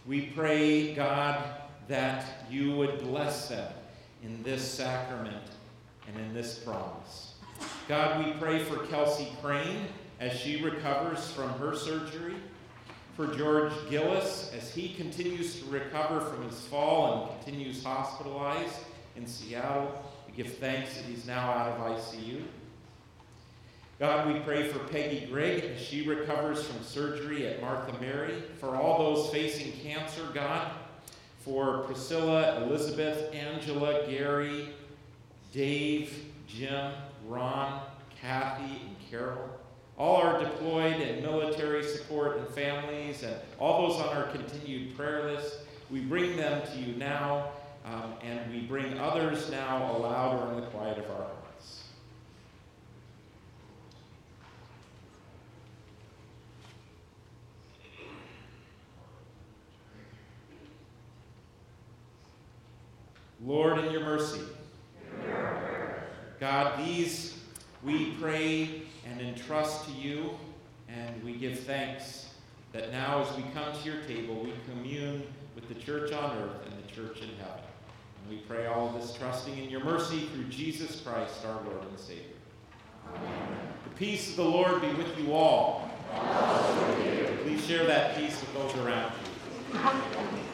We 0.07 0.23
pray, 0.23 0.95
God, 0.95 1.45
that 1.87 2.47
you 2.51 2.73
would 2.73 2.99
bless 3.01 3.49
them 3.49 3.71
in 4.23 4.43
this 4.43 4.63
sacrament 4.63 5.45
and 6.07 6.19
in 6.19 6.35
this 6.35 6.59
promise. 6.59 7.28
God, 7.89 8.27
we 8.27 8.33
pray 8.33 8.63
for 8.63 8.85
Kelsey 8.89 9.33
Crane 9.41 9.87
as 10.21 10.39
she 10.39 10.63
recovers 10.63 11.31
from 11.31 11.49
her 11.59 11.75
surgery, 11.75 12.35
for 13.17 13.29
George 13.29 13.73
Gillis 13.89 14.53
as 14.55 14.71
he 14.71 14.93
continues 14.93 15.59
to 15.59 15.71
recover 15.71 16.21
from 16.21 16.47
his 16.47 16.61
fall 16.67 17.31
and 17.33 17.43
continues 17.43 17.83
hospitalized 17.83 18.77
in 19.17 19.27
Seattle. 19.27 20.05
We 20.27 20.35
give 20.35 20.53
thanks 20.59 20.99
that 20.99 21.07
he's 21.07 21.27
now 21.27 21.51
out 21.51 21.79
of 21.79 21.99
ICU. 21.99 22.43
God, 23.99 24.35
we 24.35 24.41
pray 24.41 24.69
for 24.69 24.81
Peggy 24.81 25.25
Grigg 25.25 25.65
as 25.65 25.81
she 25.81 26.07
recovers 26.07 26.63
from 26.63 26.85
surgery 26.85 27.47
at 27.47 27.63
Martha 27.63 27.99
Mary, 28.03 28.43
for 28.61 28.77
all 28.77 29.15
those 29.15 29.31
facing 29.31 29.73
cancer, 29.81 30.29
God, 30.35 30.73
for 31.43 31.85
Priscilla, 31.85 32.63
Elizabeth, 32.65 33.35
Angela, 33.35 34.07
Gary, 34.07 34.69
Dave, 35.55 36.27
Jim, 36.47 36.93
Ron, 37.29 37.83
Kathy, 38.21 38.81
and 38.87 38.97
Carol. 39.11 39.49
All 39.97 40.17
our 40.17 40.41
deployed 40.41 41.01
and 41.01 41.23
military 41.23 41.83
support 41.83 42.39
and 42.39 42.49
families, 42.49 43.23
and 43.23 43.37
all 43.59 43.89
those 43.89 44.01
on 44.01 44.17
our 44.17 44.29
continued 44.29 44.97
prayer 44.97 45.25
list, 45.25 45.59
we 45.91 46.01
bring 46.01 46.37
them 46.37 46.63
to 46.73 46.79
you 46.79 46.97
now, 46.97 47.51
um, 47.85 48.15
and 48.23 48.53
we 48.53 48.61
bring 48.61 48.99
others 48.99 49.51
now 49.51 49.97
aloud 49.97 50.41
or 50.41 50.55
in 50.55 50.61
the 50.61 50.67
quiet 50.69 50.99
of 50.99 51.11
our 51.11 51.17
hearts. 51.17 51.85
Lord, 63.45 63.79
in 63.79 63.93
your 63.93 64.03
mercy. 64.03 64.41
God, 66.41 66.79
these 66.87 67.37
we 67.83 68.13
pray 68.21 68.83
and 69.09 69.21
entrust 69.21 69.85
to 69.87 69.93
you, 69.93 70.31
and 70.89 71.23
we 71.23 71.35
give 71.35 71.61
thanks 71.61 72.29
that 72.73 72.93
now 72.93 73.23
as 73.23 73.37
we 73.37 73.43
come 73.55 73.73
to 73.73 73.89
your 73.89 74.03
table, 74.03 74.43
we 74.43 74.53
commune 74.69 75.23
with 75.55 75.69
the 75.69 75.75
church 75.75 76.13
on 76.13 76.37
earth 76.39 76.67
and 76.67 76.85
the 76.85 76.89
church 76.93 77.23
in 77.23 77.29
heaven. 77.39 77.65
And 78.23 78.31
we 78.31 78.37
pray 78.49 78.67
all 78.67 78.89
of 78.89 79.01
this 79.01 79.15
trusting 79.15 79.57
in 79.59 79.71
your 79.71 79.83
mercy 79.83 80.29
through 80.33 80.45
Jesus 80.45 81.01
Christ, 81.01 81.45
our 81.45 81.63
Lord 81.65 81.89
and 81.89 81.99
Savior. 81.99 82.23
Amen. 83.15 83.59
The 83.85 83.97
peace 83.97 84.31
of 84.31 84.37
the 84.37 84.45
Lord 84.45 84.81
be 84.81 84.93
with 84.95 85.19
you 85.19 85.33
all. 85.33 85.91
Please 87.43 87.65
share 87.67 87.87
that 87.87 88.17
peace 88.17 88.41
with 88.41 88.55
those 88.55 88.85
around 88.85 89.13
you. 89.75 90.48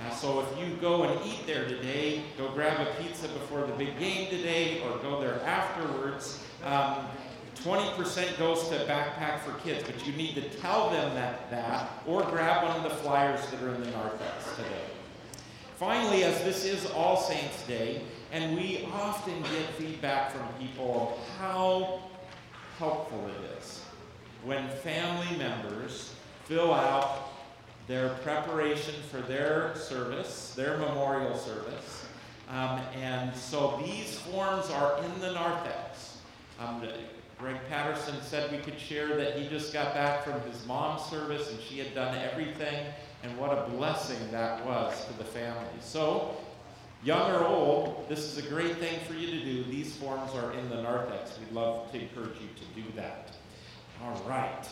Uh, 0.00 0.10
so 0.10 0.40
if 0.40 0.58
you 0.58 0.74
go 0.76 1.04
and 1.04 1.26
eat 1.26 1.46
there 1.46 1.66
today, 1.68 2.22
go 2.36 2.48
grab 2.50 2.86
a 2.86 3.02
pizza 3.02 3.26
before 3.28 3.66
the 3.66 3.72
big 3.72 3.98
game 3.98 4.30
today, 4.30 4.80
or 4.82 4.96
go 4.98 5.20
there 5.20 5.42
afterwards. 5.44 6.44
Um, 6.64 7.06
20% 7.56 8.38
goes 8.38 8.68
to 8.68 8.76
Backpack 8.86 9.40
for 9.40 9.52
Kids, 9.64 9.82
but 9.84 10.06
you 10.06 10.12
need 10.12 10.36
to 10.36 10.42
tell 10.60 10.90
them 10.90 11.12
that, 11.14 11.50
that 11.50 11.90
or 12.06 12.22
grab 12.22 12.62
one 12.64 12.76
of 12.76 12.84
the 12.84 12.90
flyers 12.90 13.44
that 13.50 13.60
are 13.60 13.74
in 13.74 13.80
the 13.82 13.90
narthex 13.90 14.54
today. 14.54 14.84
Finally, 15.76 16.22
as 16.24 16.42
this 16.44 16.64
is 16.64 16.88
All 16.92 17.16
Saints 17.16 17.66
Day, 17.66 18.02
and 18.30 18.56
we 18.56 18.88
often 18.92 19.42
get 19.42 19.66
feedback 19.76 20.30
from 20.30 20.46
people 20.60 21.18
of 21.18 21.28
how 21.38 22.00
helpful 22.78 23.28
it 23.28 23.58
is 23.58 23.82
when 24.44 24.68
family 24.68 25.36
members 25.36 26.14
fill 26.44 26.72
out 26.72 27.28
their 27.88 28.10
preparation 28.22 28.94
for 29.10 29.22
their 29.22 29.74
service, 29.74 30.52
their 30.54 30.76
memorial 30.76 31.36
service. 31.36 32.04
Um, 32.50 32.80
and 32.94 33.34
so 33.34 33.80
these 33.84 34.18
forms 34.20 34.70
are 34.70 35.02
in 35.02 35.20
the 35.20 35.32
narthex. 35.32 36.18
Um, 36.60 36.86
Greg 37.38 37.56
Patterson 37.68 38.16
said 38.20 38.50
we 38.52 38.58
could 38.58 38.78
share 38.78 39.16
that 39.16 39.38
he 39.38 39.48
just 39.48 39.72
got 39.72 39.94
back 39.94 40.24
from 40.24 40.40
his 40.42 40.66
mom's 40.66 41.02
service 41.02 41.50
and 41.50 41.60
she 41.60 41.78
had 41.78 41.94
done 41.94 42.16
everything, 42.18 42.86
and 43.22 43.36
what 43.38 43.56
a 43.56 43.70
blessing 43.70 44.18
that 44.32 44.64
was 44.66 45.06
to 45.06 45.12
the 45.18 45.24
family. 45.24 45.64
So, 45.80 46.36
young 47.04 47.30
or 47.32 47.46
old, 47.46 48.06
this 48.08 48.20
is 48.20 48.44
a 48.44 48.48
great 48.48 48.76
thing 48.78 48.98
for 49.06 49.14
you 49.14 49.30
to 49.30 49.44
do. 49.44 49.64
These 49.64 49.96
forms 49.96 50.32
are 50.34 50.52
in 50.52 50.68
the 50.68 50.82
narthex. 50.82 51.38
We'd 51.38 51.52
love 51.52 51.90
to 51.92 52.00
encourage 52.00 52.40
you 52.40 52.48
to 52.56 52.82
do 52.82 52.96
that. 52.96 53.30
All 54.02 54.20
right. 54.28 54.68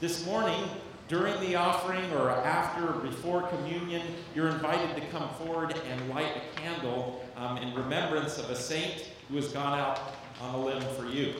This 0.00 0.24
morning, 0.24 0.64
during 1.12 1.38
the 1.40 1.54
offering 1.54 2.10
or 2.12 2.30
after 2.30 2.88
or 2.88 3.00
before 3.00 3.42
communion, 3.48 4.00
you're 4.34 4.48
invited 4.48 4.96
to 4.96 5.06
come 5.08 5.28
forward 5.34 5.74
and 5.90 6.08
light 6.08 6.32
a 6.38 6.58
candle 6.58 7.22
um, 7.36 7.58
in 7.58 7.74
remembrance 7.74 8.38
of 8.38 8.48
a 8.48 8.56
saint 8.56 9.10
who 9.28 9.36
has 9.36 9.48
gone 9.48 9.78
out 9.78 10.14
on 10.40 10.54
a 10.54 10.64
limb 10.64 10.82
for 10.96 11.04
you. 11.04 11.34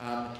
Um, 0.00 0.30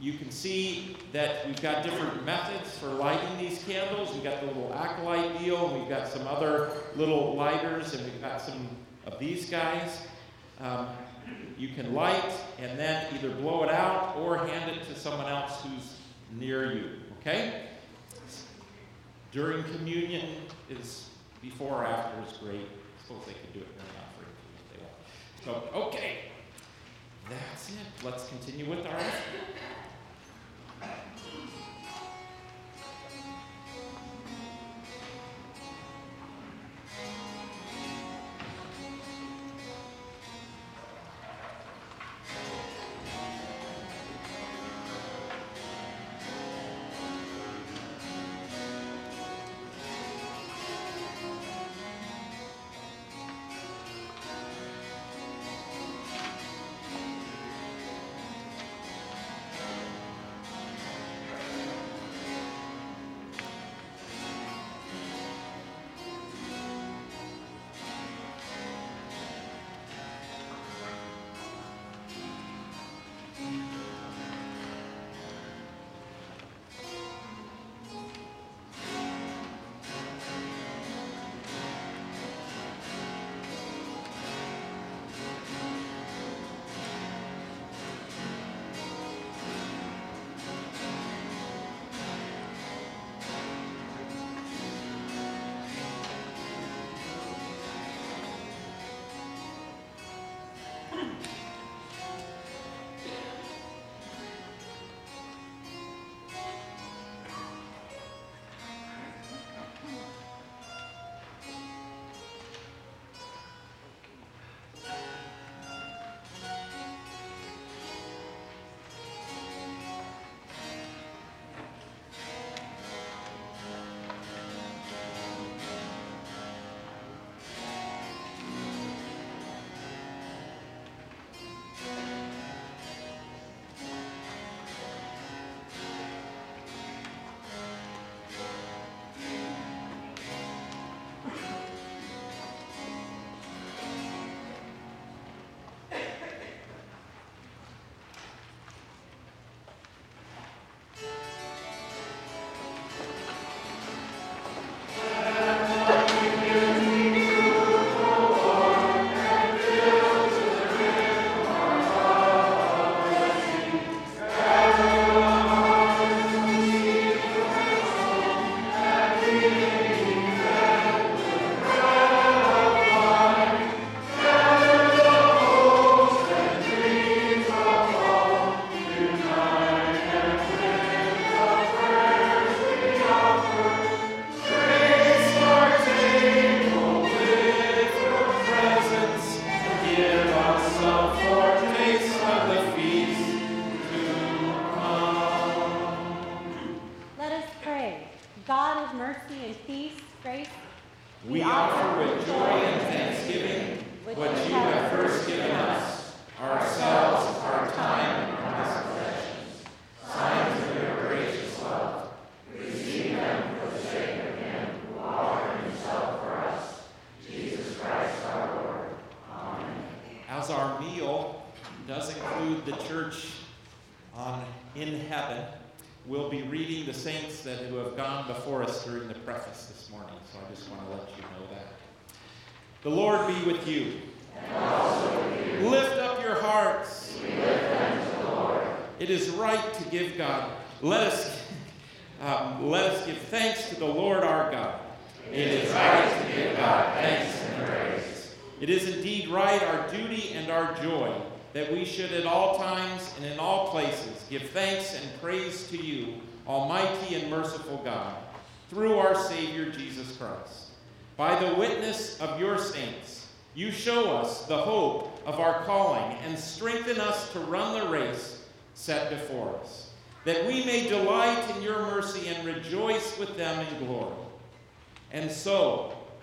you 0.00 0.14
can 0.14 0.32
see 0.32 0.96
that 1.12 1.46
we've 1.46 1.62
got 1.62 1.84
different 1.84 2.26
methods 2.26 2.76
for 2.78 2.88
lighting 2.88 3.38
these 3.38 3.62
candles. 3.62 4.12
We've 4.12 4.24
got 4.24 4.40
the 4.40 4.48
little 4.48 4.74
acolyte 4.74 5.38
deal, 5.38 5.68
and 5.68 5.78
we've 5.78 5.88
got 5.88 6.08
some 6.08 6.26
other 6.26 6.72
little 6.96 7.36
lighters, 7.36 7.94
and 7.94 8.02
we've 8.02 8.20
got 8.20 8.42
some 8.42 8.68
of 9.06 9.20
these 9.20 9.48
guys. 9.48 10.00
Um, 10.58 10.88
you 11.56 11.68
can 11.68 11.94
light 11.94 12.32
and 12.58 12.76
then 12.76 13.06
either 13.14 13.30
blow 13.30 13.62
it 13.62 13.70
out 13.70 14.16
or 14.16 14.38
hand 14.38 14.68
it 14.68 14.82
to 14.88 14.98
someone 14.98 15.28
else 15.28 15.62
who's 15.62 15.96
near 16.36 16.72
you. 16.72 16.90
Okay? 17.20 17.66
During 19.32 19.64
communion 19.64 20.26
is 20.68 21.08
before 21.40 21.82
or 21.82 21.84
after 21.86 22.20
is 22.22 22.36
great. 22.36 22.66
I 22.66 23.02
suppose 23.02 23.24
they 23.26 23.32
could 23.32 23.52
do 23.54 23.60
it 23.60 23.68
during 23.78 23.88
offering 23.96 24.28
if 24.56 24.76
they 24.76 24.84
want. 24.84 25.64
So, 25.72 25.80
okay. 25.88 26.16
That's 27.30 27.70
it. 27.70 28.04
Let's 28.04 28.28
continue 28.28 28.68
with 28.68 28.86
our 28.86 29.00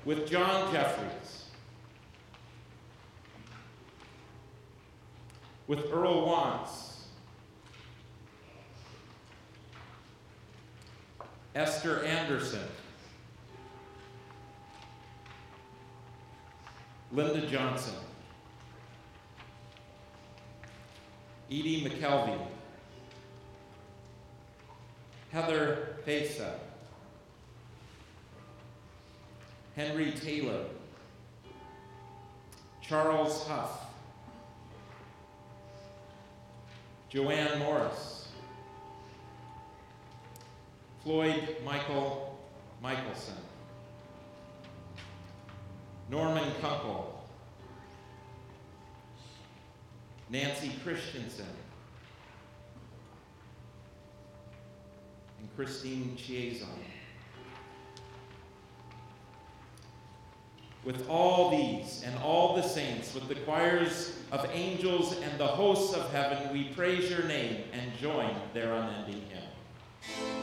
with 0.10 0.28
John 0.28 0.74
Jeffries, 0.74 1.46
with 5.68 5.86
Earl 5.94 6.26
Wants, 6.26 7.06
Esther 11.54 12.04
Anderson, 12.06 12.64
Linda 17.12 17.46
Johnson, 17.46 17.94
Edie 21.52 21.88
McKelvey, 21.88 22.48
Heather 25.32 25.98
Pesa, 26.04 26.54
Henry 29.80 30.12
Taylor, 30.12 30.66
Charles 32.82 33.48
Huff, 33.48 33.86
Joanne 37.08 37.60
Morris, 37.60 38.28
Floyd 41.02 41.56
Michael 41.64 42.38
Michelson, 42.84 43.36
Norman 46.10 46.52
Kunkel, 46.60 47.24
Nancy 50.30 50.72
Christensen, 50.84 51.46
and 55.40 55.56
Christine 55.56 56.18
Chiazon. 56.18 56.68
With 60.86 61.10
all 61.10 61.52
these 61.52 62.04
and 62.06 62.18
all 62.20 62.56
the 62.56 62.62
saints, 62.62 63.14
with 63.14 63.28
the 63.28 63.36
choirs 63.36 64.18
of 64.32 64.50
angels 64.54 65.18
and 65.22 65.40
the 65.40 65.48
hosts 65.48 65.94
of 65.94 66.10
heaven, 66.12 66.54
we 66.54 66.70
praise 66.70 67.10
your 67.10 67.24
name 67.24 67.64
and 67.74 67.98
join 68.00 68.34
their 68.54 68.74
unending 68.74 69.24
hymn. 69.30 70.39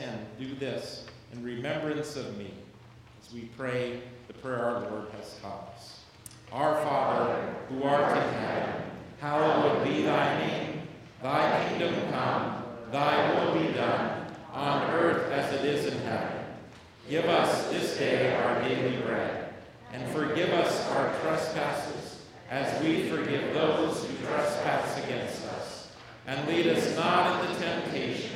10, 0.00 0.26
do 0.38 0.54
this 0.54 1.04
in 1.32 1.44
remembrance 1.44 2.16
of 2.16 2.38
me 2.38 2.50
as 3.22 3.32
we 3.34 3.42
pray 3.58 4.00
the 4.28 4.32
prayer 4.34 4.64
our 4.64 4.80
Lord 4.80 5.08
has 5.12 5.38
taught 5.42 5.74
us. 5.76 6.00
Our 6.50 6.82
Father, 6.82 7.54
who 7.68 7.82
art 7.82 8.16
in 8.16 8.32
heaven, 8.34 8.82
hallowed 9.20 9.84
be 9.84 10.02
thy 10.02 10.38
name. 10.46 10.82
Thy 11.22 11.68
kingdom 11.68 11.94
come, 12.12 12.64
thy 12.90 13.44
will 13.44 13.60
be 13.60 13.72
done, 13.74 14.26
on 14.54 14.90
earth 14.90 15.30
as 15.32 15.52
it 15.52 15.66
is 15.66 15.92
in 15.92 15.98
heaven. 16.00 16.46
Give 17.10 17.26
us 17.26 17.68
this 17.68 17.98
day 17.98 18.34
our 18.34 18.62
daily 18.62 18.96
bread, 19.02 19.52
and 19.92 20.10
forgive 20.12 20.48
us 20.50 20.88
our 20.92 21.12
trespasses, 21.20 22.22
as 22.48 22.82
we 22.82 23.06
forgive 23.10 23.52
those 23.52 24.02
who 24.02 24.26
trespass 24.26 25.04
against 25.04 25.44
us. 25.48 25.92
And 26.26 26.48
lead 26.48 26.68
us 26.68 26.96
not 26.96 27.44
into 27.44 27.60
temptation 27.60 28.29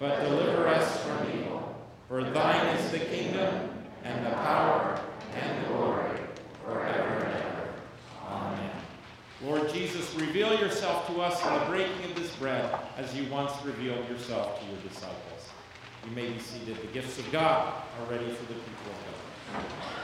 but 0.00 0.22
deliver 0.22 0.66
us 0.66 1.04
from 1.04 1.30
evil. 1.30 1.76
For 2.08 2.24
thine 2.24 2.76
is 2.76 2.90
the 2.90 2.98
kingdom, 2.98 3.70
and 4.02 4.26
the 4.26 4.30
power, 4.30 4.98
and 5.34 5.62
the 5.62 5.68
glory, 5.68 6.18
forever 6.64 7.18
and 7.18 7.34
ever. 7.34 7.68
Amen. 8.26 8.70
Lord 9.44 9.72
Jesus, 9.72 10.12
reveal 10.14 10.58
yourself 10.58 11.06
to 11.08 11.20
us 11.20 11.44
in 11.46 11.52
the 11.52 11.66
breaking 11.66 12.10
of 12.10 12.16
this 12.16 12.34
bread, 12.36 12.74
as 12.96 13.14
you 13.14 13.30
once 13.30 13.52
revealed 13.64 14.08
yourself 14.08 14.58
to 14.58 14.66
your 14.66 14.80
disciples. 14.88 15.50
You 16.08 16.16
may 16.16 16.30
be 16.30 16.38
seated. 16.38 16.80
The 16.80 16.86
gifts 16.88 17.18
of 17.18 17.30
God 17.30 17.74
are 18.00 18.10
ready 18.10 18.30
for 18.30 18.46
the 18.46 18.54
people 18.54 18.90
of 18.90 19.54
God. 19.54 19.99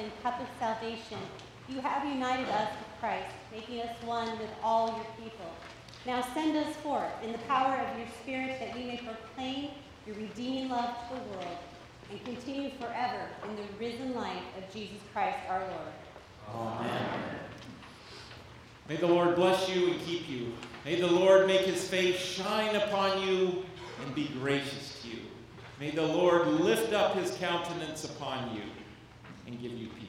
And 0.00 0.22
cup 0.22 0.40
of 0.40 0.46
salvation, 0.58 1.18
you 1.68 1.80
have 1.80 2.04
united 2.06 2.48
us 2.48 2.70
with 2.70 3.00
Christ, 3.00 3.34
making 3.52 3.80
us 3.80 3.94
one 4.04 4.38
with 4.38 4.50
all 4.62 4.88
your 4.88 5.06
people. 5.16 5.50
Now 6.06 6.26
send 6.34 6.56
us 6.56 6.74
forth 6.76 7.12
in 7.22 7.32
the 7.32 7.38
power 7.38 7.76
of 7.76 7.98
your 7.98 8.08
Spirit 8.22 8.58
that 8.58 8.74
we 8.74 8.84
may 8.84 8.96
proclaim 8.96 9.70
your 10.06 10.16
redeeming 10.16 10.70
love 10.70 10.94
to 11.08 11.14
the 11.14 11.20
world 11.36 11.58
and 12.10 12.24
continue 12.24 12.70
forever 12.80 13.28
in 13.48 13.56
the 13.56 13.62
risen 13.78 14.14
life 14.14 14.42
of 14.56 14.72
Jesus 14.72 14.98
Christ 15.12 15.38
our 15.48 15.60
Lord. 15.60 16.80
Amen. 16.80 17.06
May 18.88 18.96
the 18.96 19.06
Lord 19.06 19.36
bless 19.36 19.68
you 19.68 19.92
and 19.92 20.00
keep 20.00 20.28
you. 20.28 20.52
May 20.84 20.98
the 21.00 21.06
Lord 21.06 21.46
make 21.46 21.60
his 21.60 21.86
face 21.86 22.16
shine 22.16 22.74
upon 22.74 23.22
you 23.22 23.64
and 24.04 24.14
be 24.14 24.28
gracious 24.40 25.02
to 25.02 25.08
you. 25.08 25.18
May 25.78 25.90
the 25.90 26.02
Lord 26.02 26.48
lift 26.48 26.92
up 26.92 27.14
his 27.14 27.36
countenance 27.36 28.04
upon 28.04 28.56
you 28.56 28.62
and 29.50 29.60
give 29.60 29.72
you 29.72 29.88
peace. 29.98 29.99